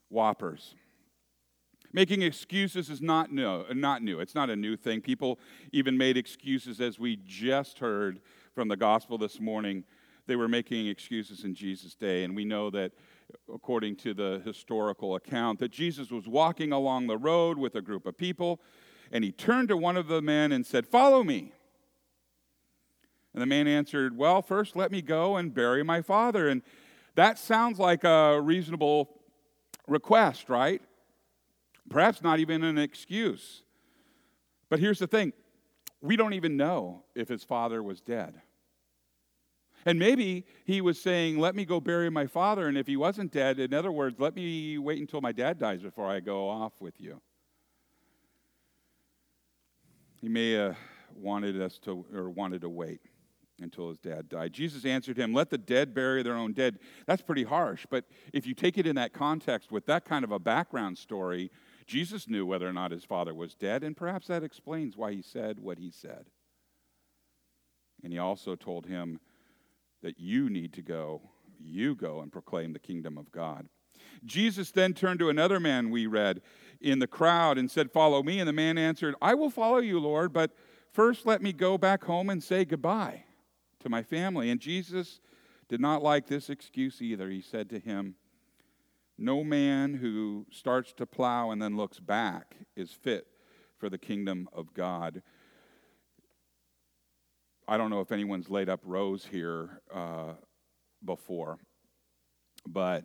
Whoppers. 0.08 0.74
Making 1.92 2.22
excuses 2.22 2.88
is 2.88 3.02
not 3.02 3.32
new, 3.32 3.64
not 3.74 4.02
new. 4.02 4.20
It's 4.20 4.34
not 4.34 4.48
a 4.48 4.56
new 4.56 4.76
thing. 4.76 5.00
People 5.02 5.38
even 5.72 5.98
made 5.98 6.16
excuses, 6.16 6.80
as 6.80 6.98
we 6.98 7.16
just 7.16 7.80
heard 7.80 8.20
from 8.54 8.68
the 8.68 8.76
gospel 8.76 9.18
this 9.18 9.40
morning. 9.40 9.84
They 10.26 10.36
were 10.36 10.48
making 10.48 10.86
excuses 10.86 11.44
in 11.44 11.54
Jesus' 11.54 11.94
day. 11.94 12.24
And 12.24 12.36
we 12.36 12.44
know 12.44 12.70
that, 12.70 12.92
according 13.52 13.96
to 13.96 14.14
the 14.14 14.42
historical 14.44 15.14
account, 15.14 15.58
that 15.60 15.70
Jesus 15.70 16.10
was 16.10 16.28
walking 16.28 16.72
along 16.72 17.06
the 17.06 17.18
road 17.18 17.58
with 17.58 17.74
a 17.74 17.82
group 17.82 18.06
of 18.06 18.16
people, 18.16 18.60
and 19.10 19.24
he 19.24 19.32
turned 19.32 19.68
to 19.68 19.76
one 19.76 19.96
of 19.96 20.08
the 20.08 20.22
men 20.22 20.52
and 20.52 20.64
said, 20.64 20.86
Follow 20.86 21.22
me. 21.22 21.52
And 23.32 23.40
the 23.40 23.46
man 23.46 23.66
answered, 23.66 24.16
Well, 24.16 24.42
first 24.42 24.76
let 24.76 24.90
me 24.90 25.02
go 25.02 25.36
and 25.36 25.54
bury 25.54 25.82
my 25.82 26.02
father. 26.02 26.48
And 26.48 26.62
that 27.14 27.38
sounds 27.38 27.78
like 27.78 28.04
a 28.04 28.40
reasonable 28.40 29.20
request, 29.86 30.48
right? 30.48 30.82
Perhaps 31.88 32.22
not 32.22 32.38
even 32.38 32.62
an 32.64 32.78
excuse. 32.78 33.62
But 34.68 34.80
here's 34.80 34.98
the 34.98 35.06
thing 35.06 35.32
we 36.00 36.16
don't 36.16 36.34
even 36.34 36.56
know 36.56 37.04
if 37.14 37.28
his 37.28 37.44
father 37.44 37.82
was 37.82 38.00
dead. 38.00 38.40
And 39.84 39.98
maybe 39.98 40.44
he 40.64 40.80
was 40.80 41.00
saying, 41.00 41.38
Let 41.38 41.54
me 41.54 41.64
go 41.64 41.80
bury 41.80 42.10
my 42.10 42.26
father. 42.26 42.68
And 42.68 42.78
if 42.78 42.86
he 42.86 42.96
wasn't 42.96 43.32
dead, 43.32 43.58
in 43.58 43.74
other 43.74 43.92
words, 43.92 44.16
let 44.18 44.34
me 44.34 44.78
wait 44.78 45.00
until 45.00 45.20
my 45.20 45.32
dad 45.32 45.58
dies 45.58 45.82
before 45.82 46.06
I 46.06 46.20
go 46.20 46.48
off 46.48 46.72
with 46.80 47.00
you. 47.00 47.20
He 50.20 50.28
may 50.28 50.52
have 50.52 50.76
wanted 51.14 51.60
us 51.60 51.78
to, 51.80 52.06
or 52.14 52.30
wanted 52.30 52.60
to 52.60 52.68
wait 52.68 53.00
until 53.60 53.88
his 53.88 53.98
dad 53.98 54.28
died. 54.28 54.52
Jesus 54.52 54.84
answered 54.84 55.16
him, 55.16 55.32
Let 55.32 55.50
the 55.50 55.58
dead 55.58 55.94
bury 55.94 56.22
their 56.22 56.36
own 56.36 56.52
dead. 56.52 56.78
That's 57.06 57.22
pretty 57.22 57.44
harsh, 57.44 57.86
but 57.90 58.04
if 58.32 58.46
you 58.46 58.54
take 58.54 58.78
it 58.78 58.86
in 58.86 58.96
that 58.96 59.12
context 59.12 59.72
with 59.72 59.86
that 59.86 60.04
kind 60.04 60.24
of 60.24 60.30
a 60.30 60.38
background 60.38 60.98
story, 60.98 61.50
Jesus 61.86 62.28
knew 62.28 62.46
whether 62.46 62.68
or 62.68 62.72
not 62.72 62.92
his 62.92 63.04
father 63.04 63.34
was 63.34 63.54
dead, 63.54 63.82
and 63.82 63.96
perhaps 63.96 64.28
that 64.28 64.42
explains 64.44 64.96
why 64.96 65.12
he 65.12 65.22
said 65.22 65.58
what 65.58 65.78
he 65.78 65.90
said. 65.90 66.26
And 68.04 68.12
he 68.12 68.18
also 68.18 68.56
told 68.56 68.86
him 68.86 69.20
that 70.02 70.18
you 70.18 70.50
need 70.50 70.72
to 70.74 70.82
go, 70.82 71.22
you 71.58 71.94
go 71.94 72.20
and 72.20 72.32
proclaim 72.32 72.72
the 72.72 72.78
kingdom 72.78 73.16
of 73.16 73.30
God. 73.30 73.68
Jesus 74.24 74.70
then 74.70 74.94
turned 74.94 75.20
to 75.20 75.28
another 75.28 75.60
man 75.60 75.90
we 75.90 76.06
read 76.06 76.42
in 76.80 76.98
the 76.98 77.06
crowd 77.06 77.58
and 77.58 77.70
said, 77.70 77.90
Follow 77.90 78.22
me. 78.22 78.38
And 78.38 78.48
the 78.48 78.52
man 78.52 78.78
answered, 78.78 79.14
I 79.22 79.34
will 79.34 79.50
follow 79.50 79.78
you, 79.78 79.98
Lord, 79.98 80.32
but 80.32 80.52
first 80.92 81.26
let 81.26 81.42
me 81.42 81.52
go 81.52 81.78
back 81.78 82.04
home 82.04 82.30
and 82.30 82.42
say 82.42 82.64
goodbye 82.64 83.24
to 83.80 83.88
my 83.88 84.02
family. 84.02 84.50
And 84.50 84.60
Jesus 84.60 85.20
did 85.68 85.80
not 85.80 86.02
like 86.02 86.26
this 86.26 86.50
excuse 86.50 87.00
either. 87.00 87.30
He 87.30 87.40
said 87.40 87.70
to 87.70 87.78
him, 87.78 88.16
No 89.18 89.44
man 89.44 89.94
who 89.94 90.46
starts 90.50 90.92
to 90.94 91.06
plow 91.06 91.50
and 91.50 91.62
then 91.62 91.76
looks 91.76 92.00
back 92.00 92.56
is 92.76 92.92
fit 92.92 93.26
for 93.78 93.88
the 93.88 93.98
kingdom 93.98 94.48
of 94.52 94.74
God. 94.74 95.22
I 97.68 97.76
don't 97.76 97.90
know 97.90 98.00
if 98.00 98.10
anyone's 98.10 98.50
laid 98.50 98.68
up 98.68 98.80
rows 98.84 99.24
here 99.24 99.80
uh, 99.94 100.32
before, 101.04 101.58
but 102.66 103.04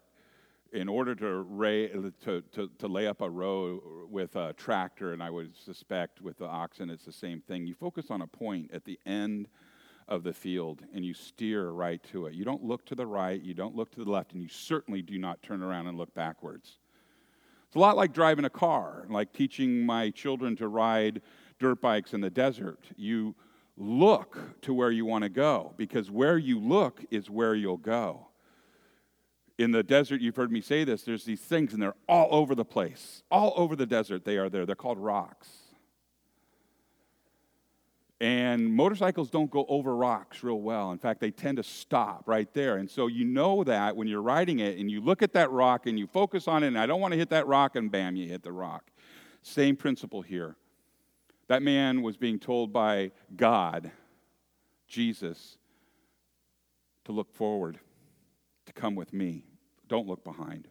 in 0.74 0.90
order 0.90 1.16
to, 1.16 2.12
to, 2.24 2.42
to, 2.54 2.70
to, 2.78 2.88
lay 2.88 3.08
up 3.08 3.22
a 3.22 3.30
row 3.30 4.08
with 4.10 4.36
a 4.36 4.54
tractor, 4.54 5.14
and 5.14 5.24
I 5.24 5.30
would 5.30 5.56
suspect 5.56 6.22
with 6.22 6.38
the 6.40 6.48
oxen 6.48 6.90
it's 6.90 7.06
the 7.06 7.12
same 7.12 7.40
thing, 7.40 7.66
you 7.66 7.74
focus 7.74 8.08
on 8.10 8.22
a 8.22 8.28
point 8.28 8.72
at 8.74 8.84
the 8.84 9.00
end 9.06 9.48
of 10.08 10.24
the 10.24 10.34
field 10.34 10.82
and 10.94 11.06
you 11.06 11.14
steer 11.14 11.70
right 11.70 12.02
to 12.12 12.26
it. 12.26 12.34
You 12.34 12.44
don't 12.44 12.64
look 12.64 12.86
to 12.88 12.96
the 12.96 13.06
right, 13.06 13.42
you 13.42 13.54
don't 13.54 13.76
look 13.76 13.92
to 13.92 14.04
the 14.04 14.10
left, 14.10 14.34
and 14.34 14.42
you 14.42 14.50
certainly 14.50 15.02
do 15.02 15.18
not 15.18 15.42
turn 15.42 15.62
around 15.62 15.88
and 15.88 15.98
look 15.98 16.14
backwards. 16.14 16.80
It's 17.68 17.76
a 17.76 17.80
lot 17.80 17.98
like 17.98 18.14
driving 18.14 18.46
a 18.46 18.50
car, 18.50 19.06
like 19.10 19.34
teaching 19.34 19.86
my 19.86 20.10
children 20.10 20.56
to 20.58 20.68
ride 20.68 21.22
dirt 21.60 21.82
bikes 21.82 22.14
in 22.14 22.22
the 22.22 22.30
desert. 22.30 22.80
You 22.96 23.36
look 23.78 24.62
to 24.62 24.74
where 24.74 24.92
you 24.92 25.06
want 25.06 25.24
to 25.24 25.30
go 25.30 25.74
because 25.78 26.10
where 26.10 26.38
you 26.38 26.60
look 26.60 27.04
is 27.12 27.30
where 27.30 27.56
you'll 27.56 27.78
go. 27.78 28.28
In 29.58 29.72
the 29.72 29.84
desert, 29.84 30.22
you've 30.22 30.36
heard 30.36 30.52
me 30.52 30.62
say 30.62 30.84
this, 30.84 31.04
there's 31.04 31.26
these 31.26 31.42
things 31.42 31.74
and 31.74 31.82
they're 31.82 31.96
all 32.08 32.28
over 32.32 32.56
the 32.56 32.66
place. 32.66 33.24
All 33.32 33.54
over 33.56 33.76
the 33.76 33.86
desert, 33.86 34.26
they 34.26 34.38
are 34.38 34.50
there. 34.50 34.66
They're 34.66 34.76
called 34.76 35.00
rocks. 35.00 35.50
And 38.20 38.74
motorcycles 38.74 39.30
don't 39.30 39.52
go 39.52 39.66
over 39.70 39.96
rocks 39.96 40.44
real 40.44 40.60
well. 40.60 40.92
In 40.92 40.98
fact, 40.98 41.22
they 41.22 41.30
tend 41.30 41.58
to 41.58 41.64
stop 41.64 42.24
right 42.26 42.52
there. 42.54 42.78
And 42.78 42.90
so 42.90 43.06
you 43.06 43.26
know 43.26 43.64
that 43.64 43.96
when 43.96 44.08
you're 44.08 44.24
riding 44.24 44.60
it 44.60 44.80
and 44.80 44.90
you 44.90 45.02
look 45.02 45.22
at 45.22 45.34
that 45.34 45.52
rock 45.52 45.86
and 45.86 46.00
you 46.00 46.08
focus 46.08 46.48
on 46.48 46.64
it, 46.64 46.68
and 46.68 46.80
I 46.80 46.88
don't 46.88 47.00
want 47.00 47.12
to 47.12 47.18
hit 47.18 47.30
that 47.30 47.46
rock, 47.46 47.76
and 47.76 47.92
bam, 47.92 48.16
you 48.16 48.28
hit 48.28 48.42
the 48.42 48.52
rock. 48.52 48.90
Same 49.44 49.76
principle 49.76 50.24
here. 50.24 50.56
That 51.48 51.64
man 51.64 52.02
was 52.02 52.18
being 52.18 52.40
told 52.40 52.74
by 52.74 53.12
God, 53.36 53.92
Jesus, 54.88 55.58
to 57.06 57.12
look 57.12 57.34
forward, 57.34 57.80
to 58.66 58.74
come 58.74 58.96
with 58.96 59.14
me. 59.14 59.46
Don't 59.88 60.08
look 60.08 60.24
behind. 60.24 60.68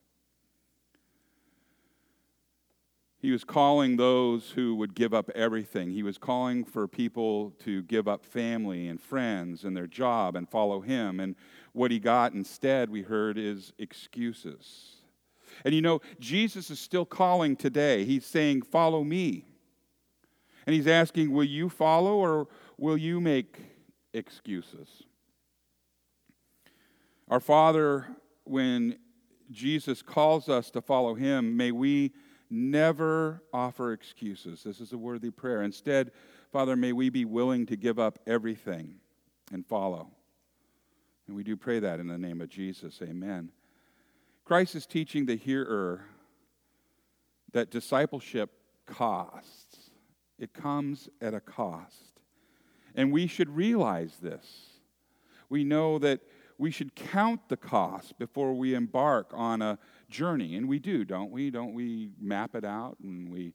He 3.18 3.32
was 3.32 3.42
calling 3.42 3.96
those 3.96 4.50
who 4.50 4.74
would 4.76 4.94
give 4.94 5.14
up 5.14 5.30
everything. 5.34 5.90
He 5.90 6.02
was 6.02 6.18
calling 6.18 6.64
for 6.64 6.86
people 6.86 7.52
to 7.64 7.82
give 7.84 8.06
up 8.06 8.24
family 8.24 8.86
and 8.88 9.00
friends 9.00 9.64
and 9.64 9.74
their 9.74 9.86
job 9.86 10.36
and 10.36 10.48
follow 10.48 10.80
him. 10.80 11.18
And 11.18 11.34
what 11.72 11.90
he 11.90 11.98
got 11.98 12.34
instead, 12.34 12.90
we 12.90 13.02
heard, 13.02 13.38
is 13.38 13.72
excuses. 13.78 14.96
And 15.64 15.74
you 15.74 15.80
know, 15.80 16.02
Jesus 16.20 16.70
is 16.70 16.78
still 16.78 17.06
calling 17.06 17.56
today. 17.56 18.04
He's 18.04 18.26
saying, 18.26 18.62
Follow 18.62 19.02
me. 19.02 19.46
And 20.66 20.74
he's 20.74 20.86
asking, 20.86 21.30
Will 21.30 21.44
you 21.44 21.68
follow 21.68 22.16
or 22.16 22.48
will 22.76 22.96
you 22.96 23.20
make 23.20 23.58
excuses? 24.12 25.04
Our 27.28 27.40
Father, 27.40 28.06
when 28.44 28.98
Jesus 29.50 30.02
calls 30.02 30.48
us 30.48 30.70
to 30.72 30.80
follow 30.80 31.14
him, 31.14 31.56
may 31.56 31.70
we 31.70 32.12
never 32.50 33.42
offer 33.52 33.92
excuses. 33.92 34.62
This 34.62 34.80
is 34.80 34.92
a 34.92 34.98
worthy 34.98 35.30
prayer. 35.30 35.62
Instead, 35.62 36.12
Father, 36.52 36.76
may 36.76 36.92
we 36.92 37.10
be 37.10 37.24
willing 37.24 37.66
to 37.66 37.76
give 37.76 37.98
up 37.98 38.18
everything 38.26 38.96
and 39.52 39.66
follow. 39.66 40.10
And 41.26 41.34
we 41.34 41.42
do 41.42 41.56
pray 41.56 41.80
that 41.80 41.98
in 41.98 42.06
the 42.06 42.18
name 42.18 42.40
of 42.40 42.48
Jesus. 42.48 43.00
Amen. 43.02 43.50
Christ 44.44 44.76
is 44.76 44.86
teaching 44.86 45.26
the 45.26 45.36
hearer 45.36 46.04
that 47.52 47.70
discipleship 47.70 48.50
costs, 48.86 49.65
it 50.38 50.52
comes 50.52 51.08
at 51.20 51.34
a 51.34 51.40
cost. 51.40 52.20
And 52.94 53.12
we 53.12 53.26
should 53.26 53.54
realize 53.54 54.16
this. 54.20 54.80
We 55.48 55.64
know 55.64 55.98
that 55.98 56.20
we 56.58 56.70
should 56.70 56.94
count 56.94 57.48
the 57.48 57.56
cost 57.56 58.18
before 58.18 58.54
we 58.54 58.74
embark 58.74 59.30
on 59.34 59.60
a 59.60 59.78
journey. 60.08 60.56
And 60.56 60.68
we 60.68 60.78
do, 60.78 61.04
don't 61.04 61.30
we? 61.30 61.50
Don't 61.50 61.74
we 61.74 62.10
map 62.20 62.54
it 62.54 62.64
out 62.64 62.96
and 63.02 63.30
we, 63.30 63.52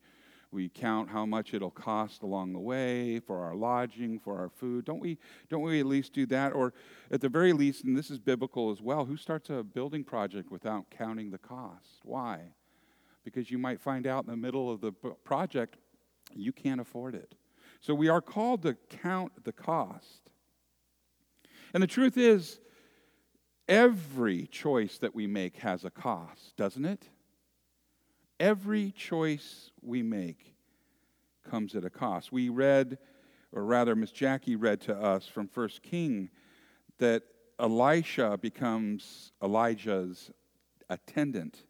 we 0.51 0.69
count 0.69 1.09
how 1.09 1.25
much 1.25 1.53
it'll 1.53 1.71
cost 1.71 2.21
along 2.21 2.53
the 2.53 2.59
way 2.59 3.19
for 3.19 3.43
our 3.43 3.55
lodging, 3.55 4.19
for 4.19 4.37
our 4.37 4.49
food? 4.49 4.85
Don't 4.85 4.99
we, 4.99 5.17
don't 5.49 5.61
we 5.61 5.79
at 5.79 5.87
least 5.87 6.13
do 6.13 6.25
that? 6.27 6.53
Or 6.53 6.73
at 7.09 7.21
the 7.21 7.29
very 7.29 7.53
least, 7.53 7.83
and 7.83 7.97
this 7.97 8.11
is 8.11 8.19
biblical 8.19 8.71
as 8.71 8.81
well, 8.81 9.05
who 9.05 9.17
starts 9.17 9.49
a 9.49 9.63
building 9.63 10.03
project 10.03 10.51
without 10.51 10.85
counting 10.91 11.31
the 11.31 11.39
cost? 11.39 12.01
Why? 12.03 12.41
Because 13.23 13.49
you 13.49 13.57
might 13.57 13.81
find 13.81 14.05
out 14.05 14.25
in 14.25 14.29
the 14.29 14.37
middle 14.37 14.71
of 14.71 14.81
the 14.81 14.91
project 14.91 15.77
you 16.35 16.51
can't 16.51 16.81
afford 16.81 17.15
it. 17.15 17.35
So 17.79 17.93
we 17.93 18.09
are 18.09 18.21
called 18.21 18.61
to 18.63 18.75
count 18.89 19.43
the 19.43 19.51
cost. 19.51 20.29
And 21.73 21.81
the 21.81 21.87
truth 21.87 22.17
is, 22.17 22.59
Every 23.71 24.47
choice 24.47 24.97
that 24.97 25.15
we 25.15 25.27
make 25.27 25.55
has 25.59 25.85
a 25.85 25.89
cost, 25.89 26.57
doesn't 26.57 26.83
it? 26.83 27.07
Every 28.37 28.91
choice 28.91 29.71
we 29.81 30.03
make 30.03 30.55
comes 31.49 31.73
at 31.73 31.85
a 31.85 31.89
cost. 31.89 32.33
We 32.33 32.49
read, 32.49 32.97
or 33.53 33.63
rather, 33.63 33.95
Miss 33.95 34.11
Jackie 34.11 34.57
read 34.57 34.81
to 34.81 34.95
us 34.97 35.25
from 35.25 35.47
First 35.47 35.83
King 35.83 36.29
that 36.97 37.23
Elisha 37.59 38.37
becomes 38.41 39.31
Elijah's 39.41 40.31
attendant. 40.89 41.63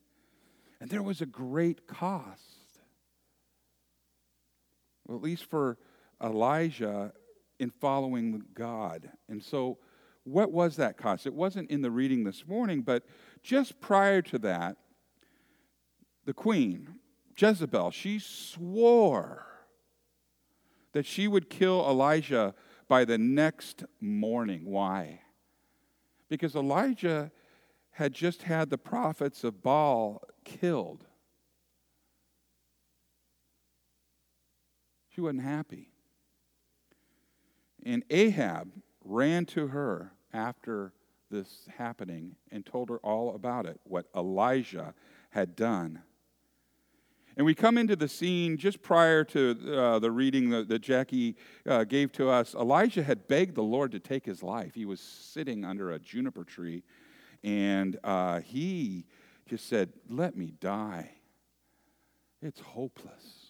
And 0.79 0.89
there 0.89 1.03
was 1.03 1.21
a 1.21 1.27
great 1.27 1.85
cost. 1.85 2.50
Well, 5.11 5.17
at 5.17 5.25
least 5.25 5.43
for 5.43 5.77
Elijah 6.23 7.11
in 7.59 7.69
following 7.69 8.43
God. 8.53 9.09
And 9.27 9.43
so 9.43 9.77
what 10.23 10.53
was 10.53 10.77
that 10.77 10.95
cost? 10.95 11.27
It 11.27 11.33
wasn't 11.33 11.69
in 11.69 11.81
the 11.81 11.91
reading 11.91 12.23
this 12.23 12.47
morning, 12.47 12.81
but 12.81 13.03
just 13.43 13.81
prior 13.81 14.21
to 14.21 14.39
that, 14.39 14.77
the 16.23 16.33
queen, 16.33 16.95
Jezebel, 17.37 17.91
she 17.91 18.19
swore 18.19 19.45
that 20.93 21.05
she 21.05 21.27
would 21.27 21.49
kill 21.49 21.85
Elijah 21.89 22.55
by 22.87 23.03
the 23.03 23.17
next 23.17 23.83
morning. 23.99 24.61
Why? 24.63 25.23
Because 26.29 26.55
Elijah 26.55 27.33
had 27.89 28.13
just 28.13 28.43
had 28.43 28.69
the 28.69 28.77
prophets 28.77 29.43
of 29.43 29.61
Baal 29.61 30.21
killed. 30.45 31.05
She 35.13 35.21
wasn't 35.21 35.43
happy. 35.43 35.89
And 37.83 38.03
Ahab, 38.09 38.71
ran 39.03 39.45
to 39.47 39.67
her 39.67 40.13
after 40.33 40.93
this 41.29 41.67
happening 41.77 42.35
and 42.51 42.65
told 42.65 42.89
her 42.89 42.97
all 42.97 43.35
about 43.35 43.65
it, 43.65 43.79
what 43.83 44.05
Elijah 44.15 44.93
had 45.31 45.55
done. 45.55 46.01
And 47.37 47.45
we 47.45 47.55
come 47.55 47.77
into 47.77 47.95
the 47.95 48.09
scene 48.09 48.57
just 48.57 48.81
prior 48.81 49.23
to 49.25 49.73
uh, 49.73 49.99
the 49.99 50.11
reading 50.11 50.49
that, 50.49 50.67
that 50.67 50.79
Jackie 50.79 51.37
uh, 51.65 51.85
gave 51.85 52.11
to 52.13 52.29
us. 52.29 52.53
Elijah 52.53 53.03
had 53.03 53.27
begged 53.27 53.55
the 53.55 53.63
Lord 53.63 53.93
to 53.93 53.99
take 53.99 54.25
his 54.25 54.43
life. 54.43 54.75
He 54.75 54.85
was 54.85 54.99
sitting 54.99 55.63
under 55.63 55.91
a 55.91 55.99
juniper 55.99 56.43
tree, 56.43 56.83
and 57.41 57.97
uh, 58.03 58.41
he 58.41 59.05
just 59.47 59.69
said, 59.69 59.93
Let 60.09 60.35
me 60.35 60.53
die. 60.59 61.11
It's 62.41 62.59
hopeless. 62.59 63.40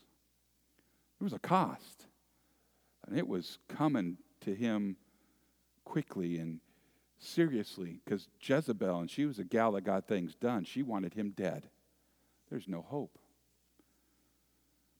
There 1.21 1.25
was 1.25 1.33
a 1.33 1.39
cost, 1.39 2.07
and 3.05 3.15
it 3.15 3.27
was 3.27 3.59
coming 3.67 4.17
to 4.39 4.55
him 4.55 4.95
quickly 5.85 6.39
and 6.39 6.61
seriously 7.19 7.99
because 8.03 8.27
Jezebel, 8.41 9.01
and 9.01 9.07
she 9.07 9.27
was 9.27 9.37
a 9.37 9.43
gal 9.43 9.73
that 9.73 9.83
got 9.83 10.07
things 10.07 10.33
done, 10.33 10.63
she 10.63 10.81
wanted 10.81 11.13
him 11.13 11.29
dead. 11.37 11.69
There's 12.49 12.67
no 12.67 12.81
hope. 12.81 13.19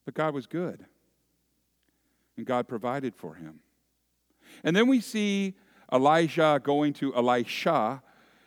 But 0.04 0.14
God 0.14 0.32
was 0.32 0.46
good, 0.46 0.86
and 2.36 2.46
God 2.46 2.68
provided 2.68 3.16
for 3.16 3.34
him. 3.34 3.58
And 4.62 4.76
then 4.76 4.86
we 4.86 5.00
see 5.00 5.54
Elijah 5.92 6.60
going 6.62 6.92
to 6.92 7.12
Elisha, 7.16 8.00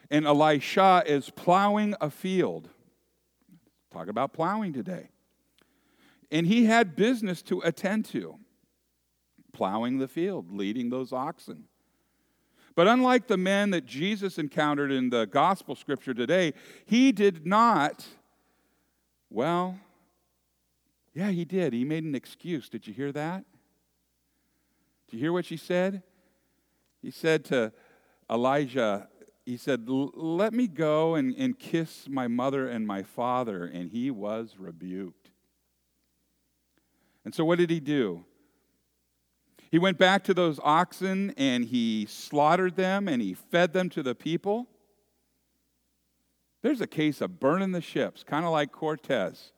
and 0.09 0.25
Elisha 0.25 1.03
is 1.05 1.29
plowing 1.29 1.93
a 1.99 2.09
field. 2.09 2.69
Talk 3.91 4.07
about 4.07 4.31
plowing 4.31 4.71
today. 4.71 5.09
And 6.31 6.47
he 6.47 6.65
had 6.65 6.95
business 6.95 7.41
to 7.43 7.61
attend 7.61 8.05
to 8.05 8.37
plowing 9.53 9.99
the 9.99 10.07
field, 10.07 10.51
leading 10.51 10.89
those 10.89 11.13
oxen. 11.13 11.65
But 12.75 12.87
unlike 12.87 13.27
the 13.27 13.37
men 13.37 13.69
that 13.69 13.85
Jesus 13.85 14.37
encountered 14.37 14.91
in 14.91 15.09
the 15.09 15.25
gospel 15.25 15.75
scripture 15.75 16.13
today, 16.13 16.53
he 16.85 17.13
did 17.13 17.45
not, 17.45 18.05
well, 19.29 19.79
yeah, 21.13 21.31
he 21.31 21.45
did. 21.45 21.71
He 21.71 21.85
made 21.85 22.03
an 22.03 22.13
excuse. 22.13 22.67
Did 22.67 22.85
you 22.85 22.93
hear 22.93 23.13
that? 23.13 23.45
Do 25.07 25.15
you 25.15 25.23
hear 25.23 25.31
what 25.31 25.45
she 25.45 25.55
said? 25.55 26.03
He 27.01 27.11
said 27.11 27.45
to 27.45 27.71
Elijah, 28.29 29.07
he 29.45 29.55
said, 29.55 29.87
Let 29.87 30.53
me 30.53 30.67
go 30.67 31.15
and, 31.15 31.33
and 31.37 31.57
kiss 31.57 32.09
my 32.09 32.27
mother 32.27 32.67
and 32.67 32.85
my 32.85 33.03
father. 33.03 33.65
And 33.65 33.91
he 33.91 34.11
was 34.11 34.55
rebuked. 34.57 35.24
And 37.25 37.33
so, 37.33 37.43
what 37.43 37.57
did 37.57 37.69
he 37.69 37.79
do? 37.79 38.23
He 39.71 39.79
went 39.79 39.97
back 39.97 40.23
to 40.25 40.33
those 40.33 40.59
oxen 40.63 41.33
and 41.37 41.65
he 41.65 42.05
slaughtered 42.07 42.75
them 42.75 43.07
and 43.07 43.21
he 43.21 43.33
fed 43.33 43.73
them 43.73 43.89
to 43.89 44.03
the 44.03 44.15
people. 44.15 44.67
There's 46.61 46.81
a 46.81 46.87
case 46.87 47.19
of 47.21 47.39
burning 47.39 47.73
the 47.73 47.81
ships, 47.81 48.23
kind 48.23 48.45
of 48.45 48.51
like 48.51 48.71
Cortez. 48.71 49.51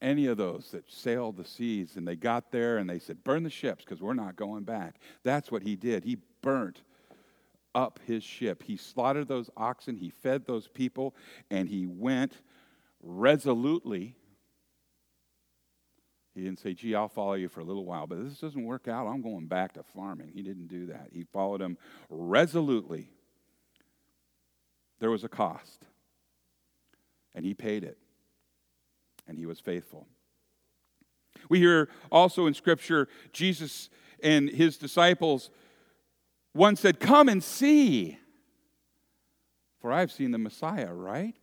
Any 0.00 0.26
of 0.26 0.36
those 0.36 0.70
that 0.70 0.90
sailed 0.90 1.36
the 1.36 1.44
seas 1.44 1.96
and 1.96 2.06
they 2.06 2.16
got 2.16 2.52
there 2.52 2.78
and 2.78 2.88
they 2.88 3.00
said, 3.00 3.24
Burn 3.24 3.42
the 3.42 3.50
ships 3.50 3.84
because 3.84 4.00
we're 4.00 4.14
not 4.14 4.36
going 4.36 4.62
back. 4.62 4.96
That's 5.24 5.50
what 5.50 5.62
he 5.62 5.76
did. 5.76 6.04
He 6.04 6.18
burnt 6.40 6.82
up 7.74 8.00
his 8.06 8.22
ship. 8.22 8.62
He 8.62 8.76
slaughtered 8.76 9.28
those 9.28 9.50
oxen, 9.56 9.96
he 9.96 10.10
fed 10.10 10.46
those 10.46 10.68
people, 10.68 11.14
and 11.50 11.68
he 11.68 11.86
went 11.86 12.34
resolutely. 13.02 14.16
He 16.38 16.44
didn't 16.44 16.60
say, 16.60 16.72
gee, 16.72 16.94
I'll 16.94 17.08
follow 17.08 17.32
you 17.32 17.48
for 17.48 17.58
a 17.58 17.64
little 17.64 17.84
while, 17.84 18.06
but 18.06 18.22
this 18.22 18.38
doesn't 18.38 18.64
work 18.64 18.86
out. 18.86 19.08
I'm 19.08 19.22
going 19.22 19.48
back 19.48 19.72
to 19.72 19.82
farming. 19.82 20.30
He 20.32 20.42
didn't 20.42 20.68
do 20.68 20.86
that. 20.86 21.08
He 21.12 21.24
followed 21.24 21.60
him 21.60 21.76
resolutely. 22.08 23.10
There 25.00 25.10
was 25.10 25.24
a 25.24 25.28
cost, 25.28 25.84
and 27.34 27.44
he 27.44 27.54
paid 27.54 27.82
it, 27.82 27.98
and 29.26 29.36
he 29.36 29.46
was 29.46 29.58
faithful. 29.58 30.06
We 31.48 31.58
hear 31.58 31.88
also 32.12 32.46
in 32.46 32.54
Scripture 32.54 33.08
Jesus 33.32 33.90
and 34.22 34.48
his 34.48 34.76
disciples 34.76 35.50
one 36.52 36.76
said, 36.76 37.00
Come 37.00 37.28
and 37.28 37.42
see, 37.42 38.16
for 39.80 39.92
I've 39.92 40.12
seen 40.12 40.30
the 40.30 40.38
Messiah, 40.38 40.94
right? 40.94 41.34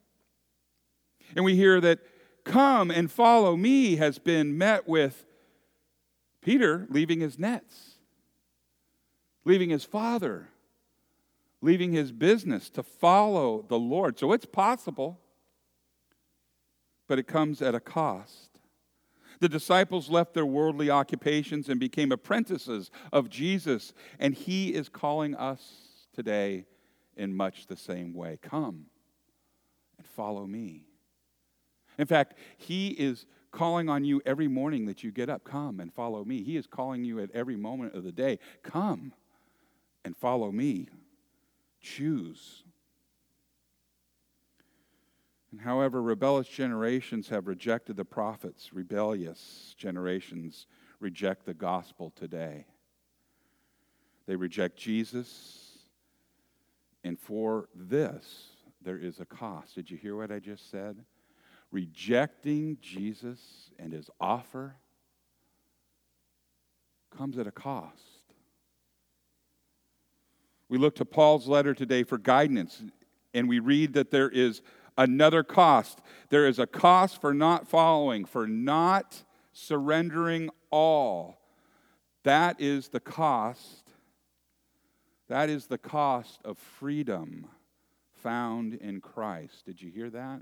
And 1.35 1.43
we 1.43 1.57
hear 1.57 1.81
that 1.81 1.99
come 2.45 2.89
and 2.89 3.11
follow 3.11 3.57
me 3.57 3.97
has 3.97 4.17
been 4.17 4.57
met 4.57 4.87
with 4.87 5.25
Peter 6.41 6.87
leaving 6.89 7.19
his 7.19 7.37
nets, 7.37 7.95
leaving 9.43 9.71
his 9.71 9.83
father, 9.83 10.47
leaving 11.61 11.91
his 11.91 12.11
business 12.11 12.69
to 12.69 12.83
follow 12.83 13.65
the 13.67 13.79
Lord. 13.79 14.17
So 14.19 14.31
it's 14.31 14.45
possible, 14.45 15.19
but 17.07 17.19
it 17.19 17.27
comes 17.27 17.61
at 17.61 17.75
a 17.75 17.79
cost. 17.79 18.51
The 19.39 19.49
disciples 19.49 20.09
left 20.09 20.33
their 20.33 20.45
worldly 20.45 20.89
occupations 20.89 21.67
and 21.67 21.79
became 21.79 22.11
apprentices 22.11 22.91
of 23.11 23.29
Jesus, 23.29 23.93
and 24.19 24.33
he 24.33 24.73
is 24.73 24.87
calling 24.87 25.35
us 25.35 26.07
today 26.13 26.65
in 27.17 27.35
much 27.35 27.67
the 27.67 27.75
same 27.75 28.13
way. 28.13 28.37
Come 28.41 28.85
and 29.97 30.07
follow 30.07 30.45
me. 30.45 30.85
In 31.97 32.05
fact, 32.05 32.35
he 32.57 32.89
is 32.89 33.25
calling 33.51 33.89
on 33.89 34.03
you 34.03 34.21
every 34.25 34.47
morning 34.47 34.85
that 34.85 35.03
you 35.03 35.11
get 35.11 35.29
up. 35.29 35.43
Come 35.43 35.79
and 35.79 35.93
follow 35.93 36.25
me. 36.25 36.43
He 36.43 36.57
is 36.57 36.67
calling 36.67 37.03
you 37.03 37.19
at 37.19 37.31
every 37.31 37.55
moment 37.55 37.95
of 37.95 38.03
the 38.03 38.11
day. 38.11 38.39
Come 38.63 39.13
and 40.03 40.15
follow 40.15 40.51
me. 40.51 40.87
Choose 41.81 42.63
and 45.55 45.61
however, 45.61 46.01
rebellious 46.01 46.49
generations 46.49 47.29
have 47.29 47.47
rejected 47.47 47.95
the 47.95 48.03
prophets, 48.03 48.73
rebellious 48.73 49.73
generations 49.77 50.67
reject 50.99 51.45
the 51.45 51.53
gospel 51.53 52.11
today. 52.13 52.65
They 54.27 54.35
reject 54.35 54.75
Jesus, 54.75 55.77
and 57.05 57.17
for 57.17 57.69
this, 57.73 58.47
there 58.81 58.97
is 58.97 59.21
a 59.21 59.25
cost. 59.25 59.75
Did 59.75 59.89
you 59.89 59.95
hear 59.95 60.17
what 60.17 60.29
I 60.29 60.39
just 60.39 60.69
said? 60.69 60.97
Rejecting 61.71 62.77
Jesus 62.81 63.39
and 63.77 63.91
his 63.91 64.09
offer 64.19 64.75
comes 67.15 67.37
at 67.37 67.47
a 67.47 67.51
cost. 67.51 68.23
We 70.69 70.77
look 70.77 70.95
to 70.95 71.05
Paul's 71.05 71.47
letter 71.47 71.73
today 71.73 72.03
for 72.03 72.17
guidance, 72.17 72.81
and 73.33 73.47
we 73.47 73.59
read 73.59 73.93
that 73.93 74.11
there 74.11 74.29
is 74.29 74.61
another 74.97 75.43
cost. 75.43 75.99
There 76.29 76.47
is 76.47 76.59
a 76.59 76.67
cost 76.67 77.21
for 77.21 77.33
not 77.33 77.67
following, 77.67 78.25
for 78.25 78.47
not 78.47 79.23
surrendering 79.53 80.49
all. 80.71 81.39
That 82.23 82.59
is 82.59 82.87
the 82.87 82.99
cost. 82.99 83.83
That 85.27 85.49
is 85.49 85.67
the 85.67 85.77
cost 85.77 86.41
of 86.43 86.57
freedom 86.57 87.47
found 88.15 88.73
in 88.73 89.01
Christ. 89.01 89.65
Did 89.65 89.81
you 89.81 89.91
hear 89.91 90.09
that? 90.09 90.41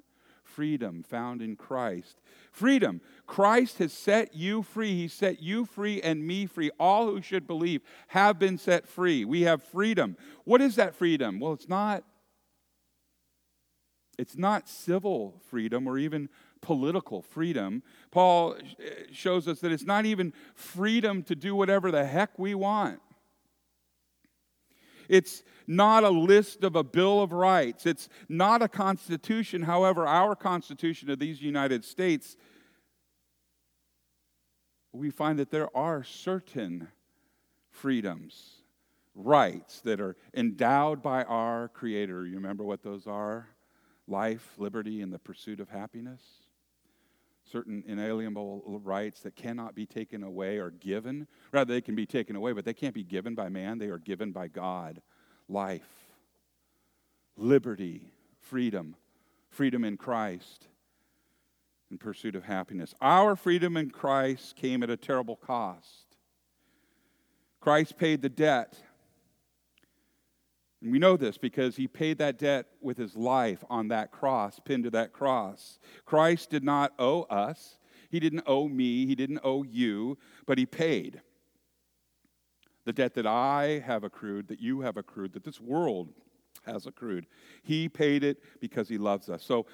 Freedom 0.54 1.02
found 1.02 1.42
in 1.42 1.56
Christ. 1.56 2.22
Freedom. 2.52 3.02
Christ 3.26 3.80
has 3.80 3.92
set 3.92 4.36
you 4.36 4.62
free. 4.62 4.94
He 4.94 5.08
set 5.08 5.42
you 5.42 5.66
free 5.66 6.02
and 6.02 6.28
me 6.28 6.46
free. 6.46 6.70
All 6.80 7.08
who 7.08 7.22
should 7.22 7.48
believe 7.48 7.82
have 8.10 8.38
been 8.38 8.58
set 8.58 8.88
free. 8.88 9.26
We 9.26 9.42
have 9.42 9.64
freedom. 9.64 10.16
What 10.44 10.62
is 10.62 10.76
that 10.76 10.94
freedom? 10.94 11.40
Well, 11.40 11.54
it's 11.54 11.68
not 11.68 12.04
it's 14.20 14.38
not 14.38 14.70
civil 14.70 15.42
freedom 15.50 15.88
or 15.88 15.98
even 15.98 16.30
political 16.62 17.24
freedom. 17.24 17.82
Paul 18.12 18.54
uh, 18.54 18.90
shows 19.12 19.48
us 19.48 19.60
that 19.62 19.72
it's 19.72 19.86
not 19.86 20.06
even 20.06 20.34
freedom 20.54 21.24
to 21.24 21.36
do 21.36 21.56
whatever 21.56 21.90
the 21.90 22.06
heck 22.06 22.38
we 22.38 22.54
want. 22.54 23.00
It's 25.10 25.44
not 25.68 26.04
a 26.04 26.10
list 26.10 26.64
of 26.64 26.76
a 26.76 26.84
Bill 26.84 27.22
of 27.22 27.32
Rights. 27.32 27.86
It's 27.86 28.10
not 28.30 28.62
a 28.62 28.68
constitution. 28.68 29.64
However, 29.64 30.08
our 30.08 30.36
Constitution 30.36 31.10
of 31.10 31.20
these 31.20 31.42
United 31.42 31.86
States, 31.86 32.36
we 34.92 35.10
find 35.10 35.40
that 35.40 35.52
there 35.52 35.76
are 35.76 36.04
certain 36.04 36.90
freedoms, 37.70 38.64
rights 39.16 39.82
that 39.82 40.00
are 40.00 40.16
endowed 40.34 41.02
by 41.02 41.24
our 41.24 41.70
Creator. 41.70 42.26
You 42.28 42.36
remember 42.36 42.64
what 42.64 42.84
those 42.84 43.08
are? 43.08 43.50
life, 44.08 44.54
liberty, 44.58 45.02
and 45.02 45.14
the 45.14 45.20
pursuit 45.20 45.60
of 45.60 45.70
happiness. 45.70 46.22
Certain 47.52 47.84
inalienable 47.86 48.82
rights 48.84 49.22
that 49.22 49.36
cannot 49.36 49.76
be 49.76 49.86
taken 49.86 50.24
away 50.24 50.58
or 50.58 50.72
given. 50.72 51.28
Rather, 51.52 51.74
they 51.74 51.82
can 51.82 51.96
be 51.96 52.06
taken 52.06 52.36
away, 52.36 52.54
but 52.54 52.66
they 52.66 52.74
can't 52.74 52.94
be 52.96 53.04
given 53.04 53.36
by 53.36 53.50
man. 53.50 53.78
They 53.78 53.90
are 53.90 54.00
given 54.00 54.32
by 54.32 54.48
God. 54.48 55.02
Life, 55.50 56.08
liberty, 57.36 58.12
freedom, 58.40 58.96
freedom 59.50 59.84
in 59.84 59.98
Christ, 59.98 60.68
in 61.92 61.98
pursuit 61.98 62.36
of 62.36 62.46
happiness. 62.46 62.96
Our 63.02 63.36
freedom 63.36 63.78
in 63.78 63.90
Christ 63.90 64.56
came 64.56 64.82
at 64.82 64.90
a 64.90 64.98
terrible 64.98 65.36
cost. 65.36 66.18
Christ 67.60 67.98
paid 67.98 68.22
the 68.22 68.30
debt 68.30 68.82
and 70.84 70.92
we 70.92 71.00
know 71.00 71.16
this 71.16 71.38
because 71.38 71.78
he 71.78 71.88
paid 71.88 72.18
that 72.18 72.38
debt 72.38 72.66
with 72.82 72.98
his 72.98 73.16
life 73.16 73.64
on 73.70 73.88
that 73.88 74.12
cross, 74.12 74.60
pinned 74.60 74.84
to 74.84 74.90
that 74.92 75.14
cross. 75.14 75.80
Christ 76.06 76.50
did 76.50 76.64
not 76.64 76.92
owe 77.00 77.22
us, 77.24 77.80
he 78.10 78.20
didn't 78.20 78.44
owe 78.46 78.68
me, 78.68 79.06
he 79.06 79.16
didn't 79.16 79.40
owe 79.46 79.64
you, 79.64 80.18
but 80.46 80.58
he 80.58 80.66
paid 80.66 81.22
the 82.84 82.92
debt 82.92 83.14
that 83.14 83.26
I 83.26 83.82
have 83.86 84.04
accrued, 84.04 84.50
that 84.50 84.60
you 84.60 84.82
have 84.82 84.98
accrued, 84.98 85.32
that 85.34 85.46
this 85.46 85.62
world 85.62 86.10
has 86.66 86.86
accrued. 86.86 87.28
He 87.64 87.88
paid 87.88 88.26
it 88.26 88.44
because 88.60 88.90
he 88.90 88.98
loves 88.98 89.30
us. 89.30 89.42
So, 89.42 89.66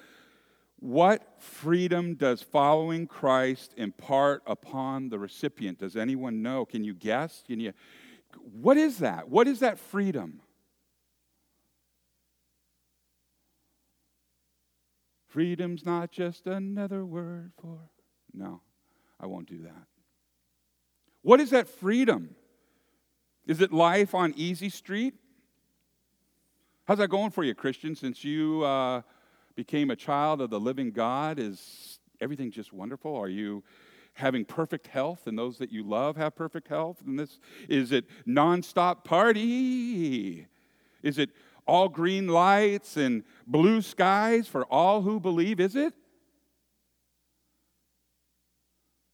what 0.78 1.42
freedom 1.42 2.14
does 2.14 2.40
following 2.40 3.08
Christ 3.08 3.74
impart 3.76 4.42
upon 4.46 5.08
the 5.08 5.18
recipient? 5.18 5.80
Does 5.80 5.96
anyone 5.96 6.40
know? 6.40 6.64
Can 6.64 6.84
you 6.84 6.94
guess? 6.94 7.42
Can 7.46 7.58
you 7.58 7.72
What 8.52 8.76
is 8.76 8.98
that? 8.98 9.28
What 9.28 9.48
is 9.48 9.58
that 9.58 9.78
freedom? 9.78 10.40
Freedom's 15.30 15.86
not 15.86 16.10
just 16.10 16.46
another 16.46 17.06
word 17.06 17.52
for. 17.62 17.78
No, 18.34 18.60
I 19.20 19.26
won't 19.26 19.48
do 19.48 19.62
that. 19.62 19.86
What 21.22 21.40
is 21.40 21.50
that 21.50 21.68
freedom? 21.68 22.34
Is 23.46 23.60
it 23.60 23.72
life 23.72 24.14
on 24.14 24.34
easy 24.36 24.68
street? 24.68 25.14
How's 26.86 26.98
that 26.98 27.08
going 27.08 27.30
for 27.30 27.44
you, 27.44 27.54
Christian? 27.54 27.94
Since 27.94 28.24
you 28.24 28.64
uh, 28.64 29.02
became 29.54 29.90
a 29.90 29.96
child 29.96 30.40
of 30.40 30.50
the 30.50 30.58
living 30.58 30.90
God, 30.90 31.38
is 31.38 32.00
everything 32.20 32.50
just 32.50 32.72
wonderful? 32.72 33.14
Are 33.16 33.28
you 33.28 33.62
having 34.14 34.44
perfect 34.44 34.88
health, 34.88 35.26
and 35.26 35.38
those 35.38 35.58
that 35.58 35.70
you 35.70 35.84
love 35.84 36.16
have 36.16 36.34
perfect 36.34 36.66
health? 36.66 36.98
And 37.06 37.16
this 37.18 37.38
is 37.68 37.92
it 37.92 38.06
nonstop 38.26 39.04
party? 39.04 40.48
Is 41.02 41.18
it 41.18 41.30
all 41.70 41.88
green 41.88 42.26
lights 42.26 42.96
and 42.96 43.22
blue 43.46 43.80
skies 43.80 44.48
for 44.48 44.64
all 44.64 45.02
who 45.02 45.20
believe, 45.20 45.60
is 45.60 45.76
it? 45.76 45.94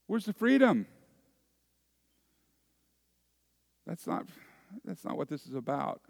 Where's 0.07 0.25
the 0.25 0.33
freedom? 0.33 0.87
That's 3.85 4.07
not, 4.07 4.25
that's 4.83 5.05
not 5.05 5.17
what 5.17 5.29
this 5.29 5.45
is 5.45 5.53
about. 5.53 6.01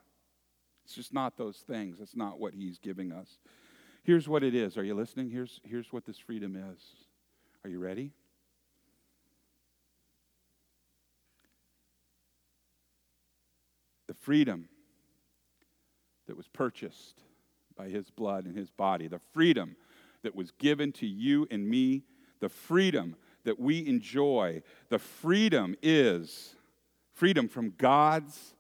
It's 0.86 0.96
just 0.96 1.14
not 1.14 1.36
those 1.36 1.58
things. 1.58 2.00
That's 2.00 2.16
not 2.16 2.40
what 2.40 2.54
he's 2.54 2.78
giving 2.78 3.12
us. 3.12 3.40
Here's 4.04 4.30
what 4.30 4.42
it 4.42 4.56
is. 4.56 4.78
Are 4.78 4.84
you 4.86 4.96
listening? 4.96 5.30
Here's, 5.30 5.60
here's 5.66 5.92
what 5.92 6.06
this 6.06 6.18
freedom 6.18 6.56
is. 6.56 6.82
Are 7.66 7.70
you 7.70 7.80
ready? 7.80 8.14
The 14.08 14.14
freedom 14.14 14.70
that 16.28 16.38
was 16.38 16.48
purchased 16.48 17.24
by 17.76 17.90
his 17.90 18.10
blood 18.10 18.46
and 18.46 18.56
his 18.56 18.70
body, 18.70 19.08
the 19.08 19.22
freedom 19.34 19.76
that 20.24 20.36
was 20.36 20.52
given 20.52 20.92
to 20.92 21.06
you 21.06 21.48
and 21.52 21.68
me, 21.68 22.04
the 22.40 22.50
freedom 22.50 23.16
that 23.44 23.60
we 23.60 23.88
enjoy, 23.88 24.62
the 24.90 25.00
freedom 25.00 25.76
is 25.82 26.56
freedom 27.14 27.48
from 27.48 27.74
God's 27.78 28.54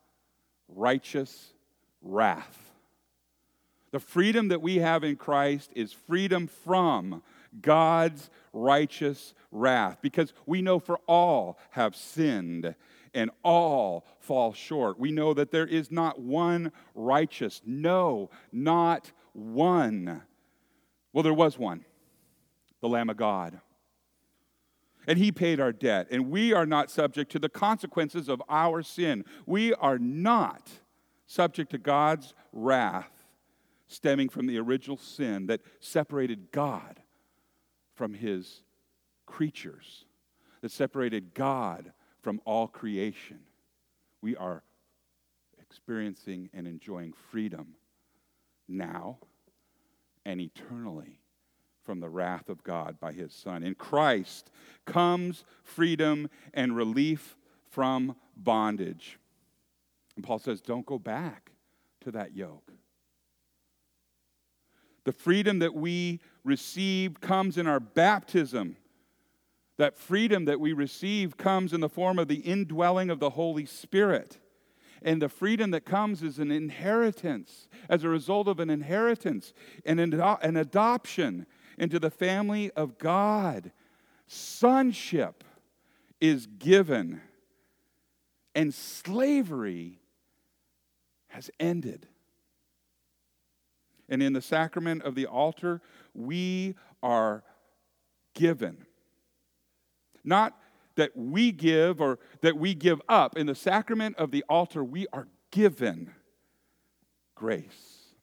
righteous 0.68 1.53
wrath. 2.01 2.72
The 3.91 3.99
freedom 3.99 4.49
that 4.49 4.61
we 4.61 4.78
have 4.78 5.03
in 5.03 5.15
Christ 5.15 5.72
is 5.76 5.93
freedom 5.93 6.47
from 6.47 7.24
God's 7.61 8.30
righteous 8.53 9.34
wrath 9.51 9.97
because 10.01 10.34
we 10.45 10.61
know 10.61 10.80
for 10.80 10.99
all 11.07 11.57
have 11.72 11.95
sinned 11.95 12.76
and 13.18 13.32
all 13.43 14.05
fall 14.20 14.53
short. 14.53 14.99
We 14.99 15.11
know 15.11 15.34
that 15.34 15.49
there 15.49 15.65
is 15.65 15.89
not 15.89 16.22
one 16.22 16.72
righteous. 16.93 17.63
No, 17.65 18.30
not 18.51 19.11
one. 19.34 20.22
Well, 21.11 21.24
there 21.24 21.34
was 21.34 21.57
one 21.57 21.84
the 22.80 22.88
Lamb 22.88 23.09
of 23.09 23.18
God. 23.18 23.59
And 25.07 25.18
he 25.18 25.32
paid 25.32 25.59
our 25.59 25.72
debt, 25.72 26.07
and 26.11 26.30
we 26.30 26.53
are 26.53 26.68
not 26.68 26.91
subject 26.91 27.32
to 27.32 27.39
the 27.39 27.49
consequences 27.49 28.30
of 28.30 28.39
our 28.49 28.84
sin. 28.84 29.26
We 29.47 29.74
are 29.74 29.97
not 29.97 30.70
subject 31.26 31.72
to 31.72 31.80
God's 31.80 32.36
wrath 32.53 33.24
stemming 33.88 34.30
from 34.30 34.45
the 34.45 34.59
original 34.59 34.97
sin 34.97 35.47
that 35.47 35.61
separated 35.80 36.51
God 36.51 37.01
from 37.95 38.13
his 38.13 38.61
creatures, 39.26 40.05
that 40.61 40.72
separated 40.72 41.34
God 41.34 41.93
from 42.28 42.41
all 42.43 42.67
creation. 42.67 43.39
We 44.21 44.36
are 44.36 44.61
experiencing 45.61 46.49
and 46.53 46.67
enjoying 46.67 47.13
freedom 47.32 47.75
now 48.67 49.19
and 50.25 50.41
eternally 50.41 51.21
from 51.86 52.01
the 52.01 52.09
wrath 52.09 52.49
of 52.49 52.65
God 52.65 52.99
by 52.99 53.13
his 53.13 53.34
Son. 53.34 53.63
In 53.63 53.75
Christ 53.75 54.51
comes 54.86 55.45
freedom 55.63 56.30
and 56.53 56.75
relief 56.75 57.38
from 57.69 58.13
bondage. 58.36 59.17
And 60.17 60.25
Paul 60.25 60.39
says, 60.39 60.59
don't 60.59 60.86
go 60.86 60.99
back 60.99 61.53
to 62.01 62.11
that 62.11 62.36
yoke. 62.36 62.73
The 65.05 65.13
freedom 65.13 65.59
that 65.59 65.75
we 65.75 66.19
receive 66.43 67.21
comes 67.21 67.57
in 67.57 67.67
our 67.67 67.80
baptism. 67.80 68.75
That 69.78 69.97
freedom 69.97 70.45
that 70.45 70.59
we 70.59 70.73
receive 70.73 71.38
comes 71.38 71.71
in 71.71 71.82
the 71.82 71.89
form 71.89 72.17
of 72.17 72.28
the 72.28 72.39
indwelling 72.39 73.09
of 73.09 73.19
the 73.19 73.32
Holy 73.32 73.65
Spirit. 73.65 74.39
And 75.03 75.21
the 75.21 75.30
freedom 75.30 75.71
that 75.71 75.86
comes 75.86 76.23
is 76.23 76.39
an 76.39 76.51
inheritance, 76.51 77.67
as 77.88 78.03
a 78.03 78.09
result 78.09 78.47
of 78.47 78.59
an 78.59 78.71
inheritance, 78.71 79.53
and 79.86 79.99
an, 79.99 80.57
adoption 80.57 81.45
into 81.78 81.99
the 81.99 82.09
family 82.09 82.71
of 82.71 82.97
God. 82.97 83.71
Sonship 84.25 85.43
is 86.19 86.47
given, 86.47 87.21
and 88.55 88.73
slavery 88.73 89.99
has 91.28 91.51
ended. 91.59 92.07
And 94.09 94.23
in 94.23 94.34
the 94.34 94.41
sacrament 94.41 95.03
of 95.03 95.13
the 95.13 95.28
altar, 95.28 95.82
we 96.15 96.73
are 97.03 97.43
given. 98.34 98.86
Not 100.28 100.59
that 100.95 101.15
we 101.15 101.53
give 101.53 102.01
or 102.01 102.19
that 102.41 102.57
we 102.57 102.75
give 102.75 103.01
up. 103.07 103.38
In 103.38 103.47
the 103.47 103.55
sacrament 103.55 104.17
of 104.17 104.30
the 104.30 104.43
altar, 104.49 104.84
we 104.84 105.07
are 105.13 105.28
given 105.51 106.11
grace. 107.34 108.13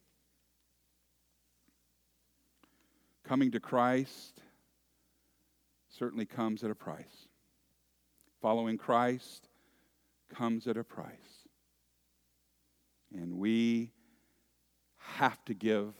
Coming 3.26 3.50
to 3.52 3.60
Christ 3.60 4.42
certainly 5.88 6.26
comes 6.26 6.62
at 6.62 6.70
a 6.70 6.74
price. 6.74 7.28
Following 8.42 8.76
Christ 8.76 9.48
comes 10.34 10.66
at 10.66 10.76
a 10.76 10.84
price. 10.84 11.48
And 13.14 13.38
we 13.38 13.92
have 14.98 15.42
to 15.46 15.54
give 15.54 15.94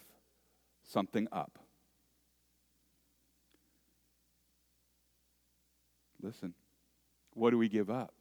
something 0.83 1.29
up. 1.33 1.64
Listen, 6.25 6.55
what 7.35 7.51
do 7.51 7.59
we 7.59 7.69
give 7.69 7.91
up? 7.91 8.15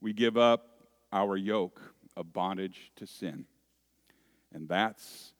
We 0.00 0.14
give 0.14 0.38
up 0.38 0.86
our 1.12 1.36
yoke 1.36 1.82
of 2.16 2.32
bondage 2.32 2.92
to 2.96 3.06
sin. 3.06 3.44
And 4.54 4.66
that's 4.66 5.34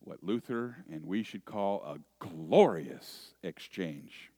what 0.00 0.22
Luther 0.22 0.84
and 0.92 1.06
we 1.06 1.22
should 1.22 1.46
call 1.46 1.82
a 1.82 1.96
glorious 2.18 3.32
exchange. 3.42 4.30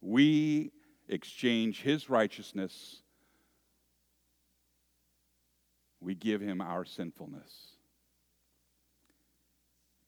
We 0.00 0.72
exchange 1.10 1.82
his 1.82 2.08
righteousness, 2.08 3.02
we 6.00 6.14
give 6.14 6.40
him 6.40 6.62
our 6.62 6.86
sinfulness. 6.86 7.52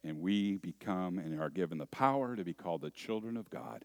And 0.03 0.21
we 0.21 0.57
become 0.57 1.19
and 1.19 1.39
are 1.39 1.51
given 1.51 1.77
the 1.77 1.87
power 1.87 2.37
to 2.37 2.45
be 2.45 2.55
called 2.55 2.81
the 2.81 2.91
children 2.91 3.37
of 3.37 3.51
God. 3.51 3.85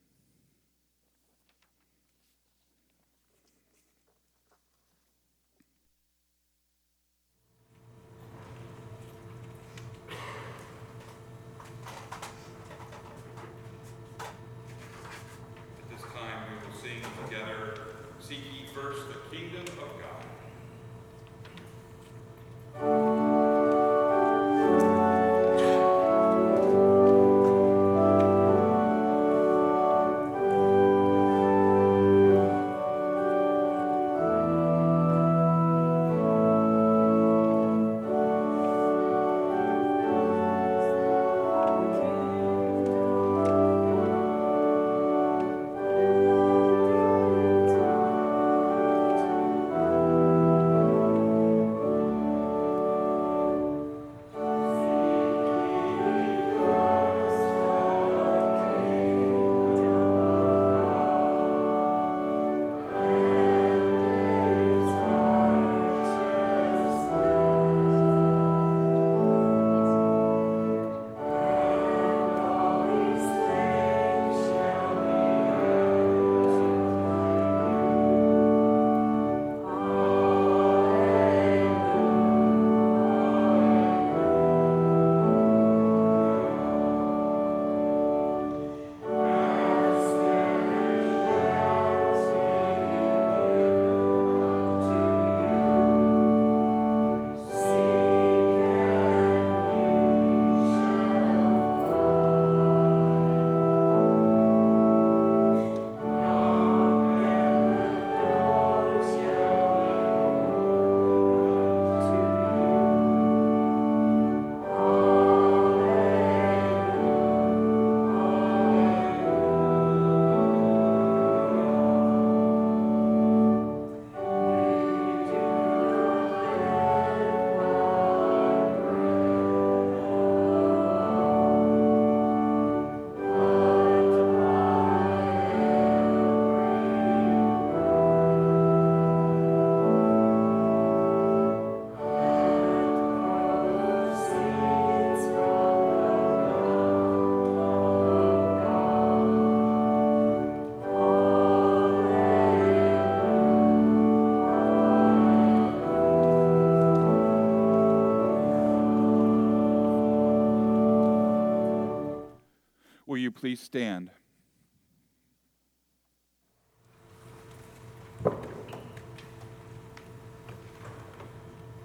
Please 163.41 163.59
stand? 163.59 164.11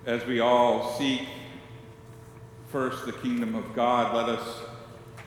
As 0.05 0.23
we 0.27 0.39
all 0.41 0.95
seek 0.99 1.23
first 2.69 3.07
the 3.07 3.13
kingdom 3.13 3.55
of 3.55 3.75
God, 3.75 4.15
let 4.15 4.29
us 4.29 4.61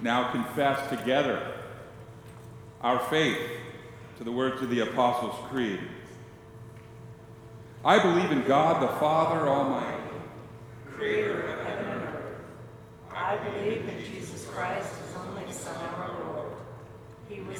now 0.02 0.32
confess 0.32 0.88
together 0.92 1.52
our 2.82 3.00
faith 3.10 3.40
to 4.20 4.24
the 4.24 4.32
words 4.32 4.62
of 4.62 4.70
the 4.70 4.82
Apostles' 4.82 5.34
Creed. 5.50 5.80
I 7.84 7.98
believe 7.98 8.30
in 8.30 8.44
God 8.44 8.84
the 8.84 9.00
Father 9.00 9.50
Almighty, 9.50 10.04
creator 10.94 11.42
of 11.42 11.66
heaven 11.66 11.86
and 11.88 12.04
earth. 12.04 12.36
I 13.12 13.36
believe 13.38 13.90
in 13.90 14.06
Jesus 14.06 14.46
Christ, 14.46 14.94
his 15.08 15.16
only 15.16 15.52
Son, 15.52 15.76
our 15.96 16.12
Lord. 16.24 16.52
He 17.28 17.42
was 17.42 17.60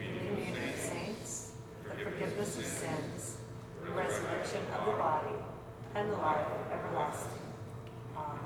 communion 0.00 0.68
of 0.68 0.76
saints, 0.76 1.52
the 1.84 2.04
forgiveness 2.04 2.58
of 2.58 2.64
sins, 2.64 3.36
the 3.84 3.90
resurrection 3.90 4.60
of 4.78 4.86
the 4.86 4.92
body, 4.92 5.34
and 5.94 6.10
the 6.10 6.16
life 6.16 6.46
everlasting. 6.72 7.42
Amen. 8.16 8.38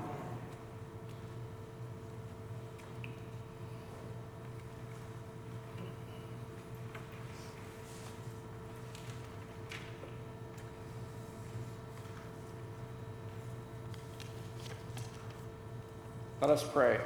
Let 16.40 16.50
us 16.50 16.62
pray. 16.62 17.00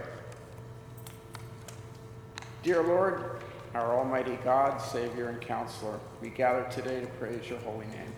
Dear 2.64 2.82
Lord, 2.82 3.37
our 3.74 3.96
Almighty 3.98 4.38
God, 4.44 4.78
Savior, 4.78 5.28
and 5.28 5.40
Counselor, 5.40 5.98
we 6.20 6.30
gather 6.30 6.66
today 6.70 7.00
to 7.00 7.06
praise 7.06 7.48
your 7.48 7.58
holy 7.60 7.86
name. 7.86 8.12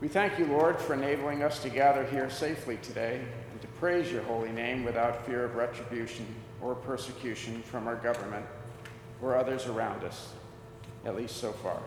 We 0.00 0.08
thank 0.08 0.38
you, 0.38 0.46
Lord, 0.46 0.78
for 0.80 0.94
enabling 0.94 1.42
us 1.42 1.60
to 1.62 1.68
gather 1.68 2.04
here 2.04 2.30
safely 2.30 2.78
today 2.82 3.20
and 3.52 3.60
to 3.60 3.66
praise 3.68 4.12
your 4.12 4.22
holy 4.24 4.52
name 4.52 4.84
without 4.84 5.26
fear 5.26 5.44
of 5.44 5.56
retribution 5.56 6.26
or 6.60 6.74
persecution 6.74 7.62
from 7.62 7.86
our 7.86 7.96
government 7.96 8.46
or 9.22 9.36
others 9.36 9.66
around 9.66 10.04
us, 10.04 10.32
at 11.04 11.16
least 11.16 11.36
so 11.36 11.52
far. 11.52 11.80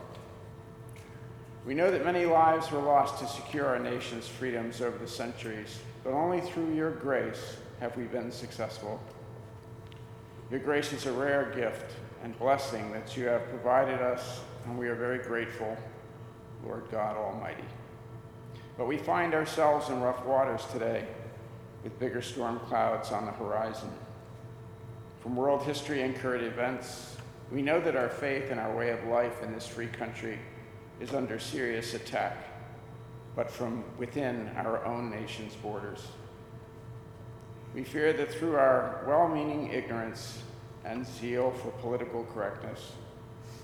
We 1.66 1.74
know 1.74 1.92
that 1.92 2.06
many 2.06 2.26
lives 2.26 2.72
were 2.72 2.80
lost 2.80 3.20
to 3.20 3.28
secure 3.28 3.66
our 3.66 3.80
nation's 3.80 4.28
freedoms 4.28 4.82
over 4.82 4.98
the 4.98 5.08
centuries, 5.08 5.80
but 6.04 6.14
only 6.14 6.42
through 6.42 6.74
your 6.74 6.92
grace 6.92 7.58
have 7.80 7.96
we 7.98 8.04
been 8.04 8.32
successful. 8.32 9.02
Your 10.50 10.62
grace 10.62 10.94
is 10.94 11.06
a 11.06 11.12
rare 11.12 11.52
gift 11.56 11.94
and 12.24 12.38
blessing 12.40 12.92
that 12.92 13.16
you 13.16 13.26
have 13.26 13.48
provided 13.50 14.02
us, 14.02 14.42
and 14.66 14.78
we 14.78 14.88
are 14.88 14.96
very 14.96 15.20
grateful, 15.20 15.78
Lord 16.66 16.84
God 16.92 17.16
Almighty. 17.16 17.64
But 18.78 18.88
we 18.88 18.98
find 18.98 19.34
ourselves 19.34 19.90
in 19.90 20.02
rough 20.02 20.24
waters 20.26 20.66
today 20.72 21.08
with 21.84 22.00
bigger 22.00 22.22
storm 22.22 22.60
clouds 22.62 23.12
on 23.12 23.26
the 23.26 23.32
horizon. 23.32 23.90
From 25.22 25.36
world 25.36 25.64
history 25.64 26.02
and 26.02 26.16
current 26.16 26.44
events, 26.44 27.18
we 27.52 27.62
know 27.62 27.80
that 27.80 27.96
our 27.96 28.10
faith 28.10 28.52
and 28.52 28.60
our 28.60 28.76
way 28.76 28.90
of 28.90 29.04
life 29.06 29.42
in 29.42 29.54
this 29.54 29.68
free 29.68 29.88
country 29.88 30.38
is 31.00 31.14
under 31.14 31.40
serious 31.40 31.94
attack, 31.94 32.38
but 33.36 33.50
from 33.50 33.84
within 33.98 34.50
our 34.58 34.84
own 34.86 35.10
nation's 35.10 35.56
borders. 35.56 36.08
We 37.74 37.84
fear 37.84 38.12
that 38.14 38.32
through 38.32 38.56
our 38.56 39.04
well 39.08 39.28
meaning 39.28 39.72
ignorance 39.72 40.42
and 40.88 41.06
zeal 41.06 41.52
for 41.52 41.70
political 41.82 42.26
correctness, 42.34 42.94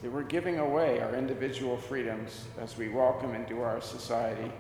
that 0.02 0.12
we're 0.12 0.24
giving 0.24 0.60
away 0.60 1.00
our 1.00 1.16
individual 1.16 1.78
freedoms 1.78 2.46
as 2.60 2.78
we 2.78 2.90
welcome 2.90 3.34
into 3.34 3.62
our 3.62 3.80
society 3.82 4.52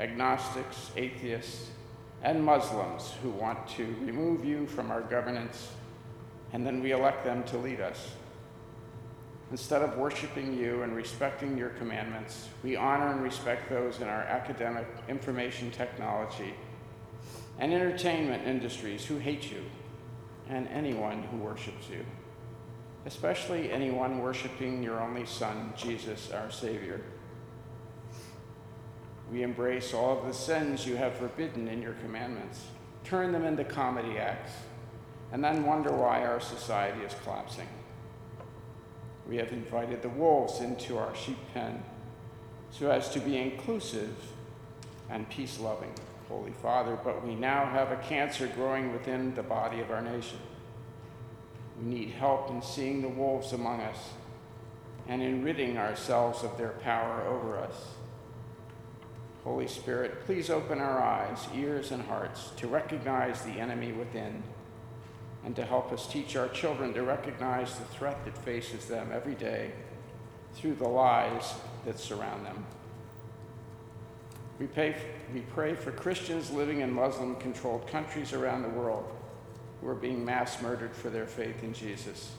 agnostics, 0.00 0.92
atheists, 0.96 1.70
and 2.22 2.44
Muslims 2.44 3.14
who 3.22 3.30
want 3.30 3.66
to 3.68 3.84
remove 4.00 4.44
you 4.44 4.66
from 4.66 4.90
our 4.90 5.00
governance, 5.00 5.70
and 6.52 6.66
then 6.66 6.80
we 6.82 6.92
elect 6.92 7.24
them 7.24 7.42
to 7.44 7.58
lead 7.58 7.80
us. 7.80 8.12
Instead 9.50 9.82
of 9.82 9.96
worshiping 9.96 10.56
you 10.56 10.82
and 10.82 10.94
respecting 10.94 11.56
your 11.56 11.70
commandments, 11.70 12.48
we 12.62 12.76
honor 12.76 13.12
and 13.12 13.22
respect 13.22 13.68
those 13.70 14.00
in 14.00 14.08
our 14.08 14.22
academic, 14.22 14.86
information 15.08 15.70
technology, 15.70 16.54
and 17.58 17.72
entertainment 17.72 18.46
industries 18.46 19.04
who 19.04 19.18
hate 19.18 19.50
you 19.50 19.64
and 20.48 20.66
anyone 20.68 21.22
who 21.24 21.36
worships 21.38 21.88
you, 21.90 22.04
especially 23.06 23.70
anyone 23.70 24.20
worshiping 24.20 24.82
your 24.82 25.00
only 25.00 25.26
Son, 25.26 25.72
Jesus, 25.76 26.30
our 26.30 26.50
Savior. 26.50 27.00
We 29.30 29.42
embrace 29.42 29.92
all 29.92 30.18
of 30.18 30.26
the 30.26 30.32
sins 30.32 30.86
you 30.86 30.96
have 30.96 31.14
forbidden 31.16 31.68
in 31.68 31.82
your 31.82 31.92
commandments, 31.94 32.62
turn 33.04 33.32
them 33.32 33.44
into 33.44 33.64
comedy 33.64 34.18
acts, 34.18 34.52
and 35.32 35.44
then 35.44 35.66
wonder 35.66 35.92
why 35.92 36.24
our 36.24 36.40
society 36.40 37.02
is 37.02 37.14
collapsing. 37.22 37.68
We 39.28 39.36
have 39.36 39.52
invited 39.52 40.00
the 40.00 40.08
wolves 40.08 40.60
into 40.60 40.96
our 40.96 41.14
sheep 41.14 41.36
pen 41.52 41.82
so 42.70 42.90
as 42.90 43.10
to 43.10 43.20
be 43.20 43.36
inclusive 43.36 44.16
and 45.10 45.28
peace 45.28 45.58
loving, 45.60 45.92
Holy 46.28 46.52
Father, 46.52 46.98
but 47.02 47.26
we 47.26 47.34
now 47.34 47.64
have 47.64 47.90
a 47.90 47.96
cancer 47.96 48.46
growing 48.48 48.92
within 48.92 49.34
the 49.34 49.42
body 49.42 49.80
of 49.80 49.90
our 49.90 50.02
nation. 50.02 50.38
We 51.80 51.86
need 51.88 52.10
help 52.10 52.50
in 52.50 52.60
seeing 52.60 53.00
the 53.00 53.08
wolves 53.08 53.52
among 53.52 53.80
us 53.80 54.10
and 55.08 55.22
in 55.22 55.42
ridding 55.42 55.78
ourselves 55.78 56.44
of 56.44 56.58
their 56.58 56.74
power 56.84 57.22
over 57.22 57.56
us. 57.56 57.94
Holy 59.42 59.66
Spirit, 59.66 60.26
please 60.26 60.50
open 60.50 60.80
our 60.80 61.02
eyes, 61.02 61.46
ears, 61.54 61.90
and 61.92 62.02
hearts 62.02 62.50
to 62.56 62.66
recognize 62.66 63.40
the 63.42 63.52
enemy 63.52 63.92
within 63.92 64.42
and 65.44 65.56
to 65.56 65.64
help 65.64 65.92
us 65.92 66.06
teach 66.06 66.36
our 66.36 66.48
children 66.48 66.92
to 66.92 67.02
recognize 67.02 67.78
the 67.78 67.84
threat 67.86 68.22
that 68.26 68.36
faces 68.36 68.84
them 68.86 69.10
every 69.14 69.34
day 69.34 69.70
through 70.52 70.74
the 70.74 70.88
lies 70.88 71.54
that 71.86 71.98
surround 71.98 72.44
them. 72.44 72.66
We, 74.58 74.66
pay, 74.66 74.96
we 75.32 75.40
pray 75.40 75.74
for 75.74 75.92
Christians 75.92 76.50
living 76.50 76.80
in 76.80 76.92
Muslim 76.92 77.36
controlled 77.36 77.86
countries 77.86 78.32
around 78.32 78.62
the 78.62 78.68
world 78.68 79.08
who 79.80 79.88
are 79.88 79.94
being 79.94 80.24
mass 80.24 80.60
murdered 80.60 80.94
for 80.94 81.10
their 81.10 81.26
faith 81.26 81.62
in 81.62 81.72
Jesus. 81.72 82.32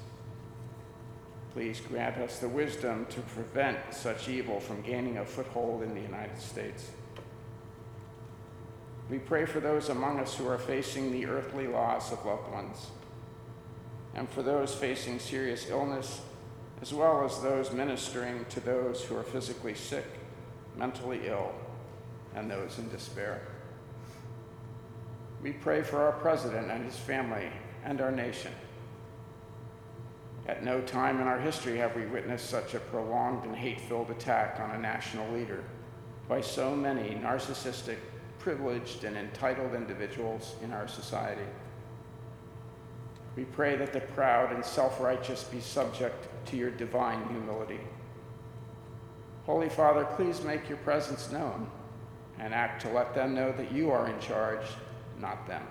Please 1.53 1.79
grant 1.79 2.17
us 2.17 2.39
the 2.39 2.49
wisdom 2.49 3.05
to 3.09 3.21
prevent 3.21 3.77
such 3.91 4.27
evil 4.27 4.59
from 4.59 4.81
gaining 4.81 5.17
a 5.17 5.25
foothold 5.25 5.81
in 5.81 5.95
the 5.95 6.01
United 6.01 6.39
States. 6.39 6.91
We 9.09 9.17
pray 9.17 9.45
for 9.45 9.59
those 9.59 9.89
among 9.89 10.19
us 10.19 10.35
who 10.35 10.47
are 10.47 10.59
facing 10.59 11.11
the 11.11 11.25
earthly 11.25 11.67
loss 11.67 12.11
of 12.11 12.23
loved 12.25 12.51
ones, 12.51 12.87
and 14.13 14.29
for 14.29 14.43
those 14.43 14.75
facing 14.75 15.17
serious 15.17 15.69
illness, 15.69 16.21
as 16.81 16.93
well 16.93 17.25
as 17.25 17.41
those 17.41 17.71
ministering 17.71 18.45
to 18.49 18.59
those 18.59 19.03
who 19.03 19.17
are 19.17 19.23
physically 19.23 19.73
sick, 19.73 20.05
mentally 20.77 21.21
ill, 21.25 21.51
and 22.35 22.49
those 22.49 22.77
in 22.77 22.89
despair. 22.89 23.41
We 25.41 25.53
pray 25.53 25.81
for 25.81 26.01
our 26.01 26.11
president 26.13 26.69
and 26.69 26.83
his 26.83 26.97
family 26.97 27.49
and 27.85 28.01
our 28.01 28.11
nation. 28.11 28.51
At 30.47 30.63
no 30.63 30.81
time 30.81 31.21
in 31.21 31.27
our 31.27 31.39
history 31.39 31.77
have 31.77 31.95
we 31.95 32.05
witnessed 32.07 32.49
such 32.49 32.73
a 32.73 32.79
prolonged 32.79 33.45
and 33.45 33.55
hate 33.55 33.79
filled 33.81 34.09
attack 34.09 34.59
on 34.59 34.71
a 34.71 34.79
national 34.79 35.31
leader 35.31 35.63
by 36.27 36.41
so 36.41 36.75
many 36.75 37.11
narcissistic, 37.15 37.97
privileged, 38.39 39.03
and 39.03 39.15
entitled 39.15 39.73
individuals 39.73 40.55
in 40.63 40.71
our 40.71 40.87
society. 40.87 41.47
We 43.35 43.45
pray 43.45 43.75
that 43.77 43.93
the 43.93 44.01
proud 44.01 44.51
and 44.51 44.65
self 44.65 44.99
righteous 44.99 45.43
be 45.43 45.61
subject 45.61 46.27
to 46.47 46.57
your 46.57 46.71
divine 46.71 47.27
humility. 47.29 47.79
Holy 49.45 49.69
Father, 49.69 50.03
please 50.03 50.43
make 50.43 50.67
your 50.67 50.79
presence 50.79 51.31
known 51.31 51.69
and 52.39 52.53
act 52.53 52.81
to 52.83 52.89
let 52.89 53.13
them 53.13 53.33
know 53.33 53.51
that 53.51 53.71
you 53.71 53.91
are 53.91 54.07
in 54.07 54.19
charge, 54.19 54.65
not 55.19 55.45
them. 55.47 55.63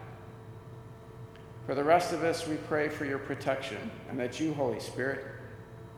For 1.67 1.75
the 1.75 1.85
rest 1.85 2.13
of 2.13 2.25
us, 2.25 2.47
we 2.47 2.57
pray 2.57 2.89
for 2.89 3.05
your 3.05 3.19
protection 3.19 3.91
and 4.09 4.19
that 4.19 4.41
you, 4.41 4.55
Holy 4.55 4.81
Spirit, 4.81 5.27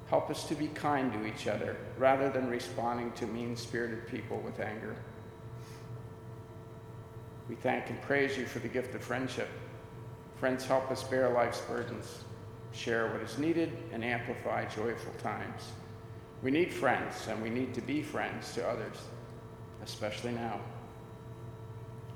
help 0.09 0.31
us 0.31 0.49
to 0.49 0.55
be 0.55 0.66
kind 0.68 1.12
to 1.12 1.27
each 1.27 1.47
other 1.47 1.77
rather 1.97 2.29
than 2.29 2.49
responding 2.49 3.12
to 3.12 3.27
mean 3.27 3.55
spirited 3.55 4.09
people 4.09 4.41
with 4.41 4.59
anger. 4.59 4.97
We 7.49 7.55
thank 7.55 7.91
and 7.91 8.01
praise 8.03 8.37
you 8.37 8.47
for 8.47 8.59
the 8.59 8.68
gift 8.68 8.95
of 8.95 9.03
friendship. 9.03 9.49
Friends 10.37 10.64
help 10.64 10.91
us 10.91 11.03
bear 11.05 11.31
life's 11.31 11.61
burdens, 11.61 12.25
share 12.73 13.12
what 13.12 13.21
is 13.21 13.39
needed, 13.39 13.77
and 13.93 14.05
amplify 14.05 14.64
joyful 14.64 15.12
times. 15.23 15.68
We 16.43 16.51
need 16.51 16.73
friends, 16.73 17.29
and 17.29 17.43
we 17.43 17.51
need 17.51 17.75
to 17.75 17.81
be 17.81 18.03
friends 18.03 18.55
to 18.55 18.66
others, 18.66 18.97
especially 19.85 20.33
now. 20.33 20.61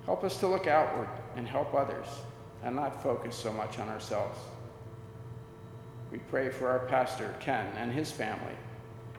Help 0.06 0.24
us 0.24 0.38
to 0.38 0.46
look 0.46 0.66
outward 0.66 1.08
and 1.36 1.46
help 1.46 1.74
others, 1.74 2.06
and 2.62 2.76
not 2.76 3.02
focus 3.02 3.34
so 3.34 3.52
much 3.52 3.78
on 3.78 3.88
ourselves. 3.88 4.38
We 6.10 6.18
pray 6.18 6.50
for 6.50 6.68
our 6.68 6.80
pastor, 6.80 7.34
Ken, 7.40 7.66
and 7.76 7.92
his 7.92 8.10
family, 8.10 8.54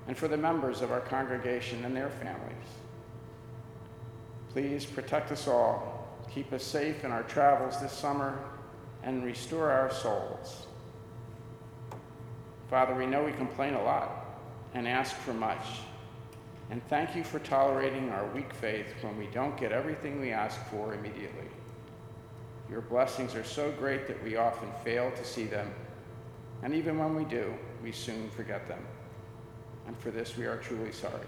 and 0.08 0.16
for 0.16 0.28
the 0.28 0.38
members 0.38 0.82
of 0.82 0.92
our 0.92 1.02
congregation 1.02 1.84
and 1.84 1.96
their 1.96 2.10
families. 2.10 2.68
Please 4.52 4.86
protect 4.86 5.32
us 5.32 5.48
all, 5.48 6.08
keep 6.34 6.54
us 6.54 6.64
safe 6.64 7.04
in 7.04 7.12
our 7.12 7.24
travels 7.24 7.82
this 7.82 7.92
summer, 7.92 8.40
and 9.04 9.24
restore 9.24 9.70
our 9.70 9.92
souls. 9.92 10.66
Father, 12.70 12.96
we 12.96 13.06
know 13.06 13.24
we 13.24 13.34
complain 13.34 13.74
a 13.74 13.84
lot 13.84 14.26
and 14.74 14.88
ask 14.88 15.16
for 15.16 15.34
much. 15.34 15.66
And 16.72 16.82
thank 16.88 17.16
you 17.16 17.24
for 17.24 17.40
tolerating 17.40 18.10
our 18.10 18.26
weak 18.28 18.54
faith 18.54 18.88
when 19.02 19.18
we 19.18 19.28
don't 19.28 19.56
get 19.58 19.72
everything 19.72 20.20
we 20.20 20.32
ask 20.32 20.60
for 20.68 20.94
immediately. 20.96 21.48
Your 22.70 22.82
blessings 22.82 23.36
are 23.36 23.44
so 23.44 23.72
great 23.74 24.08
that 24.08 24.24
we 24.24 24.38
often 24.38 24.70
fail 24.84 25.12
to 25.12 25.24
see 25.24 25.46
them, 25.46 25.72
and 26.64 26.74
even 26.74 26.98
when 26.98 27.16
we 27.16 27.24
do, 27.26 27.54
we 27.84 27.92
soon 27.92 28.30
forget 28.32 28.68
them. 28.68 28.84
And 29.86 29.96
for 30.00 30.10
this, 30.10 30.36
we 30.36 30.46
are 30.46 30.58
truly 30.58 30.92
sorry. 30.92 31.28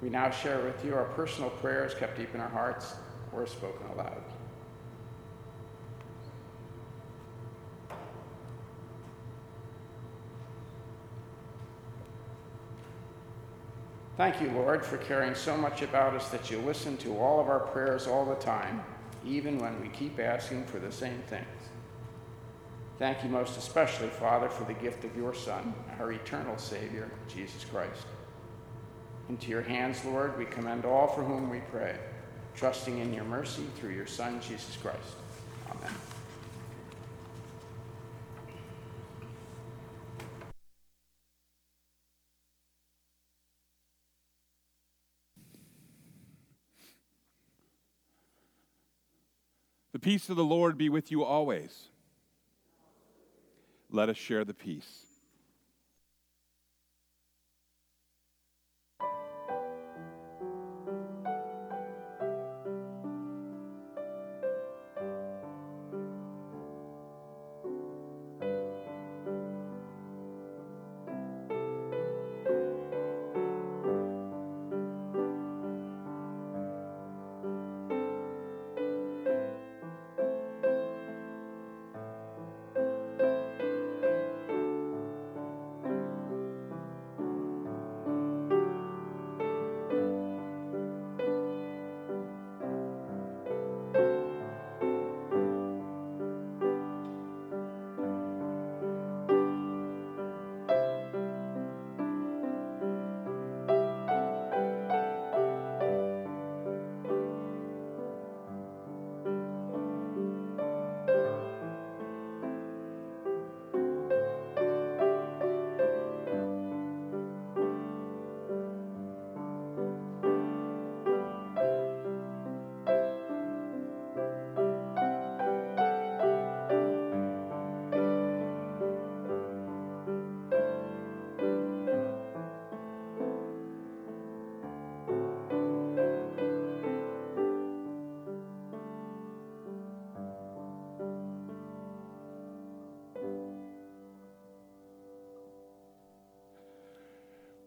We 0.00 0.08
now 0.08 0.30
share 0.30 0.60
with 0.64 0.82
you 0.82 0.94
our 0.94 1.04
personal 1.04 1.50
prayers 1.50 1.94
kept 1.94 2.16
deep 2.16 2.34
in 2.34 2.40
our 2.40 2.48
hearts 2.48 2.94
or 3.32 3.46
spoken 3.46 3.86
aloud. 3.92 4.23
Thank 14.16 14.40
you, 14.40 14.50
Lord, 14.50 14.84
for 14.84 14.96
caring 14.98 15.34
so 15.34 15.56
much 15.56 15.82
about 15.82 16.14
us 16.14 16.28
that 16.30 16.48
you 16.50 16.58
listen 16.58 16.96
to 16.98 17.18
all 17.18 17.40
of 17.40 17.48
our 17.48 17.60
prayers 17.60 18.06
all 18.06 18.24
the 18.24 18.36
time, 18.36 18.82
even 19.26 19.58
when 19.58 19.80
we 19.80 19.88
keep 19.88 20.20
asking 20.20 20.66
for 20.66 20.78
the 20.78 20.92
same 20.92 21.20
things. 21.26 21.44
Thank 22.96 23.24
you 23.24 23.28
most 23.28 23.58
especially, 23.58 24.08
Father, 24.08 24.48
for 24.48 24.62
the 24.64 24.74
gift 24.74 25.04
of 25.04 25.16
your 25.16 25.34
Son, 25.34 25.74
our 25.98 26.12
eternal 26.12 26.56
Savior, 26.58 27.10
Jesus 27.28 27.64
Christ. 27.64 28.06
Into 29.28 29.50
your 29.50 29.62
hands, 29.62 30.04
Lord, 30.04 30.38
we 30.38 30.44
commend 30.44 30.84
all 30.84 31.08
for 31.08 31.24
whom 31.24 31.50
we 31.50 31.60
pray, 31.72 31.96
trusting 32.54 32.98
in 32.98 33.12
your 33.12 33.24
mercy 33.24 33.64
through 33.76 33.94
your 33.94 34.06
Son, 34.06 34.40
Jesus 34.40 34.76
Christ. 34.76 35.16
Amen. 35.70 35.94
Peace 50.04 50.28
of 50.28 50.36
the 50.36 50.44
Lord 50.44 50.76
be 50.76 50.90
with 50.90 51.10
you 51.10 51.24
always. 51.24 51.88
Let 53.90 54.10
us 54.10 54.18
share 54.18 54.44
the 54.44 54.52
peace. 54.52 55.13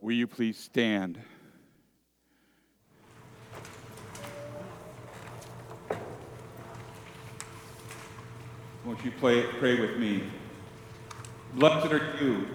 Will 0.08 0.14
you 0.14 0.26
please 0.26 0.58
stand? 0.58 1.20
Won't 8.86 9.04
you 9.04 9.12
play, 9.12 9.44
pray 9.60 9.78
with 9.78 9.98
me? 9.98 10.24
Blessed 11.56 11.92
are 11.92 12.16
you, 12.22 12.48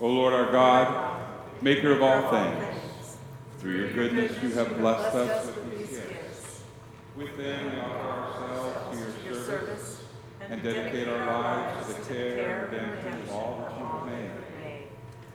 O 0.00 0.06
Lord 0.06 0.34
our 0.34 0.52
God, 0.52 1.22
maker 1.62 1.92
of 1.92 2.02
all 2.02 2.30
things. 2.30 3.16
Through 3.58 3.76
your 3.76 3.92
goodness 3.94 4.42
you 4.42 4.50
have 4.50 4.76
blessed 4.76 5.14
us 5.16 5.46
with 5.46 5.78
these 5.78 5.98
gifts. 5.98 6.60
With 7.16 7.34
them 7.38 7.72
we 7.72 7.80
offer 7.80 8.42
ourselves 8.52 9.14
to 9.22 9.24
your 9.24 9.42
service 9.44 10.02
and 10.40 10.62
dedicate 10.62 11.08
our 11.08 11.24
lives 11.24 11.86
to 11.86 11.94
the 11.94 12.06
care 12.06 12.64
and 12.64 12.70
redemption 12.70 13.22
of 13.22 13.30
all 13.30 13.66
that 13.66 13.78
you 13.78 13.86
have 13.86 14.06
made. 14.06 14.47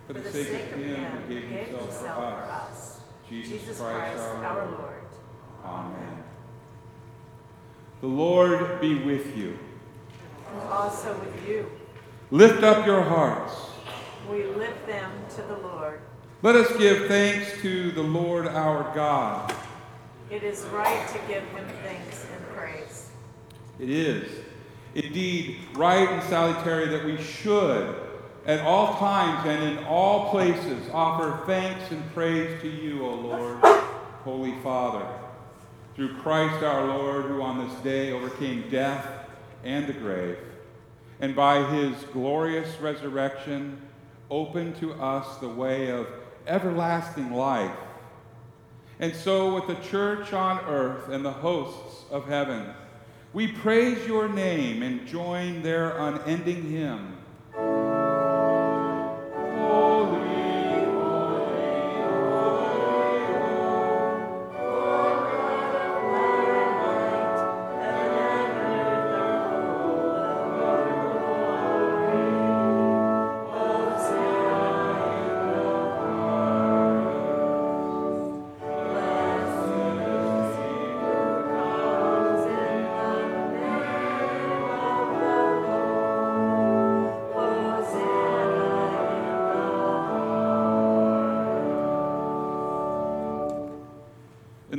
For 0.07 0.13
the 0.13 0.31
sake 0.31 0.71
of 0.73 0.79
him 0.79 1.05
who 1.05 1.33
gave 1.33 1.49
himself 1.49 2.15
for 2.15 2.51
us, 2.51 2.99
Jesus 3.29 3.79
Christ 3.79 4.19
our 4.19 4.65
Lord. 4.69 5.03
Amen. 5.63 6.23
The 8.01 8.07
Lord 8.07 8.81
be 8.81 8.95
with 8.95 9.37
you. 9.37 9.57
And 10.51 10.61
also 10.69 11.13
with 11.19 11.47
you. 11.47 11.71
Lift 12.31 12.63
up 12.63 12.85
your 12.85 13.01
hearts. 13.01 13.53
We 14.29 14.43
lift 14.43 14.85
them 14.87 15.11
to 15.35 15.41
the 15.43 15.57
Lord. 15.57 16.01
Let 16.41 16.55
us 16.55 16.75
give 16.77 17.07
thanks 17.07 17.61
to 17.61 17.91
the 17.91 18.01
Lord 18.01 18.47
our 18.47 18.93
God. 18.93 19.55
It 20.29 20.43
is 20.43 20.63
right 20.73 21.07
to 21.09 21.17
give 21.27 21.43
him 21.49 21.65
thanks 21.83 22.25
and 22.35 22.47
praise. 22.49 23.09
It 23.79 23.89
is 23.89 24.29
indeed 24.95 25.59
right 25.75 26.09
and 26.09 26.23
salutary 26.23 26.87
that 26.87 27.05
we 27.05 27.21
should, 27.21 27.95
at 28.45 28.59
all 28.61 28.95
times 28.95 29.47
and 29.47 29.77
in 29.77 29.83
all 29.85 30.29
places, 30.29 30.89
offer 30.91 31.45
thanks 31.45 31.91
and 31.91 32.13
praise 32.13 32.61
to 32.61 32.67
you, 32.67 33.05
O 33.05 33.15
Lord, 33.15 33.59
Holy 34.23 34.53
Father, 34.61 35.05
through 35.95 36.17
Christ 36.17 36.63
our 36.63 36.85
Lord, 36.85 37.25
who 37.25 37.41
on 37.41 37.65
this 37.65 37.79
day 37.81 38.11
overcame 38.11 38.69
death 38.69 39.07
and 39.63 39.87
the 39.87 39.93
grave, 39.93 40.37
and 41.21 41.35
by 41.35 41.63
his 41.71 41.95
glorious 42.11 42.79
resurrection 42.81 43.81
opened 44.29 44.75
to 44.77 44.93
us 44.93 45.37
the 45.37 45.47
way 45.47 45.89
of 45.89 46.07
everlasting 46.45 47.31
life. 47.31 47.75
And 48.99 49.15
so, 49.15 49.55
with 49.55 49.67
the 49.67 49.81
church 49.87 50.33
on 50.33 50.59
earth 50.65 51.07
and 51.09 51.23
the 51.23 51.31
hosts 51.31 52.05
of 52.11 52.27
heaven, 52.27 52.73
We 53.31 53.47
praise 53.47 54.05
your 54.05 54.29
name 54.29 54.83
and 54.83 55.07
join 55.07 55.63
their 55.63 55.97
unending 55.97 56.69
hymn. 56.69 57.17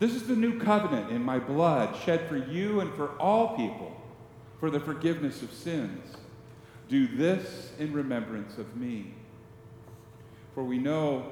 This 0.00 0.14
is 0.14 0.26
the 0.26 0.34
new 0.34 0.58
covenant 0.58 1.10
in 1.10 1.22
my 1.22 1.38
blood, 1.38 1.94
shed 2.04 2.26
for 2.26 2.38
you 2.38 2.80
and 2.80 2.92
for 2.94 3.10
all 3.20 3.54
people 3.54 3.94
for 4.58 4.70
the 4.70 4.80
forgiveness 4.80 5.42
of 5.42 5.52
sins. 5.52 6.16
Do 6.88 7.06
this 7.06 7.72
in 7.78 7.92
remembrance 7.92 8.56
of 8.56 8.76
me. 8.76 9.12
For 10.54 10.64
we 10.64 10.78
know 10.78 11.26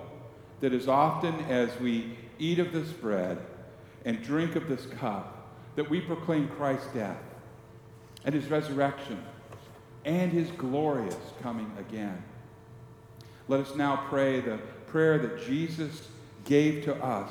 that 0.61 0.75
as 0.75 0.87
often 0.87 1.35
as 1.47 1.71
we 1.81 2.19
eat 2.39 2.59
of 2.59 2.73
this 2.73 2.89
bread 2.89 3.39
and 4.05 4.23
drink 4.23 4.55
of 4.55 4.69
this 4.69 4.85
cup, 4.85 5.51
that 5.77 5.89
we 5.89 6.03
proclaim 6.03 6.49
Christ's 6.49 6.89
death 6.89 7.23
and 8.27 8.35
his 8.35 8.49
resurrection 8.51 9.23
and 10.05 10.31
his 10.31 10.51
glorious 10.53 11.17
coming 11.41 11.73
again. 11.79 12.23
Let 13.49 13.61
us 13.61 13.75
now 13.75 14.05
pray 14.11 14.41
the 14.41 14.59
prayer 14.89 15.17
that 15.19 15.47
Jesus 15.47 16.07
gave 16.45 16.85
to 16.85 16.95
us 17.03 17.31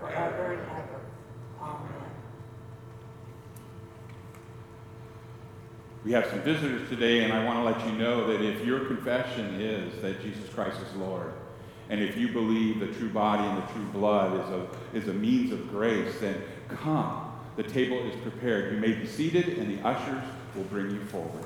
forever 0.00 0.52
and 0.52 0.62
ever. 0.70 1.00
Amen. 1.60 1.92
We 6.04 6.12
have 6.12 6.26
some 6.26 6.40
visitors 6.40 6.88
today, 6.88 7.24
and 7.24 7.32
I 7.32 7.44
want 7.44 7.58
to 7.58 7.64
let 7.64 7.92
you 7.92 7.98
know 7.98 8.26
that 8.28 8.40
if 8.40 8.64
your 8.64 8.86
confession 8.86 9.60
is 9.60 10.00
that 10.00 10.22
Jesus 10.22 10.48
Christ 10.54 10.78
is 10.80 10.96
Lord, 10.96 11.32
and 11.90 12.00
if 12.00 12.16
you 12.16 12.28
believe 12.28 12.80
the 12.80 12.86
true 12.98 13.10
body 13.10 13.44
and 13.44 13.62
the 13.62 13.72
true 13.72 13.86
blood 13.86 14.34
is 14.34 14.50
a, 14.50 14.96
is 14.96 15.08
a 15.08 15.14
means 15.14 15.52
of 15.52 15.68
grace, 15.70 16.14
then 16.20 16.42
come. 16.68 17.32
The 17.56 17.62
table 17.62 17.98
is 18.08 18.14
prepared. 18.20 18.72
You 18.72 18.78
may 18.78 18.92
be 18.92 19.06
seated, 19.06 19.58
and 19.58 19.76
the 19.76 19.86
ushers 19.86 20.22
will 20.54 20.64
bring 20.64 20.90
you 20.90 21.04
forward. 21.06 21.44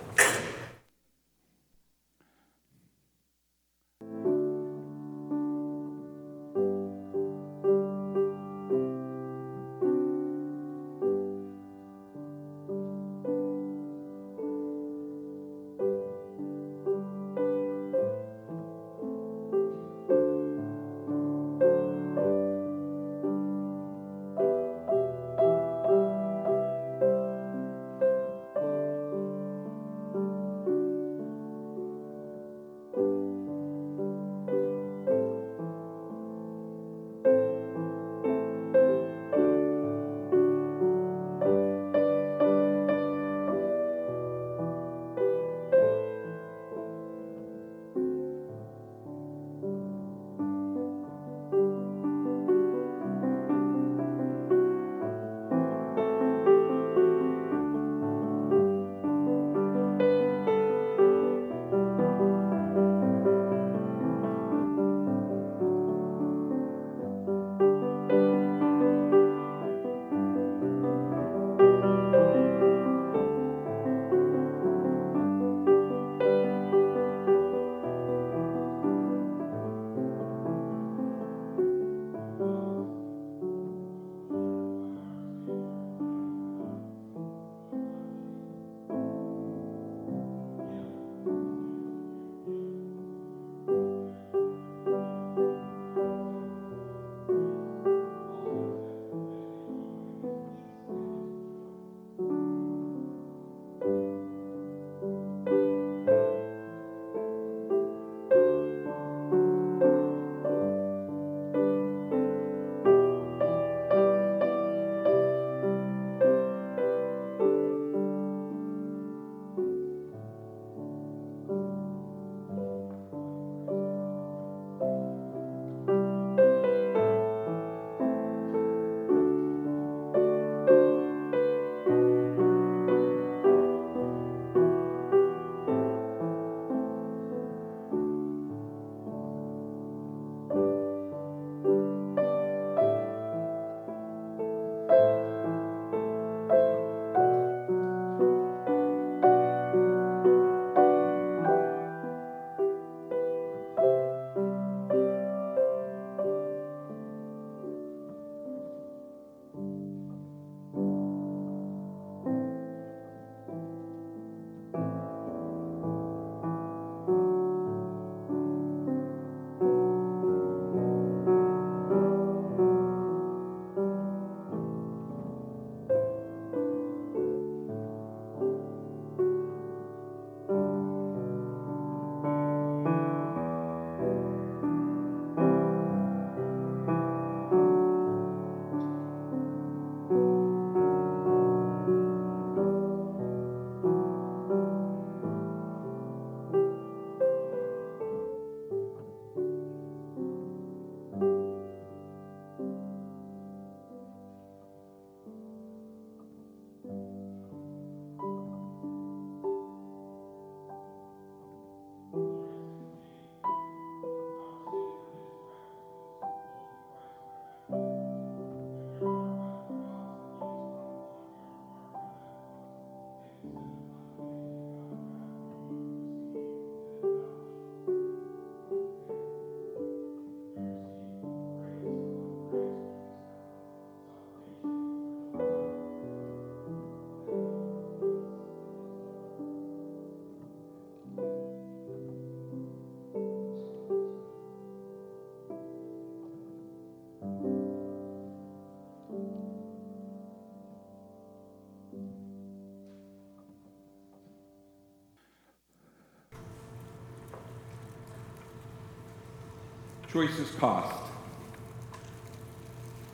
Choices 260.13 260.51
cost. 260.57 261.11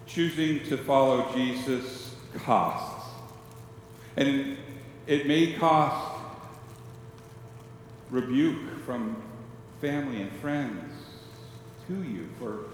Choosing 0.06 0.64
to 0.64 0.76
follow 0.76 1.32
Jesus 1.32 2.16
costs. 2.44 3.08
And 4.16 4.56
it 5.06 5.28
may 5.28 5.52
cost 5.52 6.18
rebuke 8.10 8.84
from 8.84 9.22
family 9.80 10.22
and 10.22 10.32
friends 10.40 10.92
to 11.86 12.02
you 12.02 12.28
for 12.38 12.64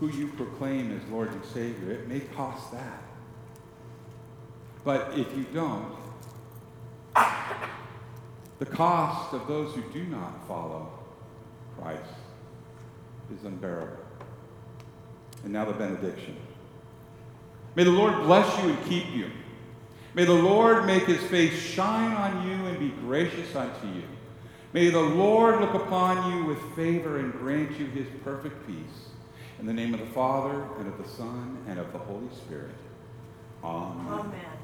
who 0.00 0.10
you 0.10 0.28
proclaim 0.28 0.94
as 0.94 1.08
Lord 1.10 1.32
and 1.32 1.44
Savior. 1.46 1.92
It 1.92 2.08
may 2.08 2.20
cost 2.20 2.72
that. 2.72 3.02
But 4.84 5.18
if 5.18 5.34
you 5.34 5.46
don't, 5.54 5.96
the 8.58 8.66
cost 8.66 9.32
of 9.32 9.48
those 9.48 9.74
who 9.74 9.82
do 9.92 10.04
not 10.04 10.46
follow 10.46 10.90
Christ 11.78 12.02
is 13.34 13.44
unbearable. 13.44 13.96
And 15.44 15.52
now 15.52 15.64
the 15.64 15.72
benediction. 15.72 16.36
May 17.74 17.84
the 17.84 17.90
Lord 17.90 18.14
bless 18.22 18.62
you 18.62 18.70
and 18.70 18.84
keep 18.86 19.10
you. 19.14 19.30
May 20.14 20.24
the 20.24 20.32
Lord 20.32 20.86
make 20.86 21.04
his 21.04 21.22
face 21.24 21.58
shine 21.60 22.12
on 22.12 22.48
you 22.48 22.66
and 22.66 22.78
be 22.78 22.88
gracious 22.88 23.54
unto 23.54 23.86
you. 23.88 24.04
May 24.72 24.90
the 24.90 25.00
Lord 25.00 25.60
look 25.60 25.74
upon 25.74 26.32
you 26.32 26.46
with 26.46 26.58
favor 26.74 27.18
and 27.18 27.32
grant 27.32 27.78
you 27.78 27.86
his 27.86 28.06
perfect 28.24 28.66
peace. 28.66 29.10
In 29.58 29.66
the 29.66 29.72
name 29.72 29.94
of 29.94 30.00
the 30.00 30.06
Father, 30.06 30.66
and 30.78 30.86
of 30.86 30.98
the 31.02 31.08
Son, 31.08 31.58
and 31.66 31.78
of 31.78 31.92
the 31.92 31.98
Holy 31.98 32.28
Spirit. 32.34 32.74
Amen. 33.64 34.06
Amen. 34.06 34.55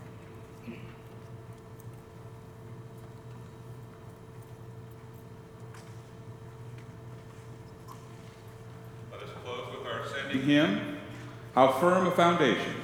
Let 10.32 10.44
hymn, 10.44 10.96
How 11.54 11.72
Firm 11.72 12.06
a 12.06 12.10
Foundation. 12.10 12.81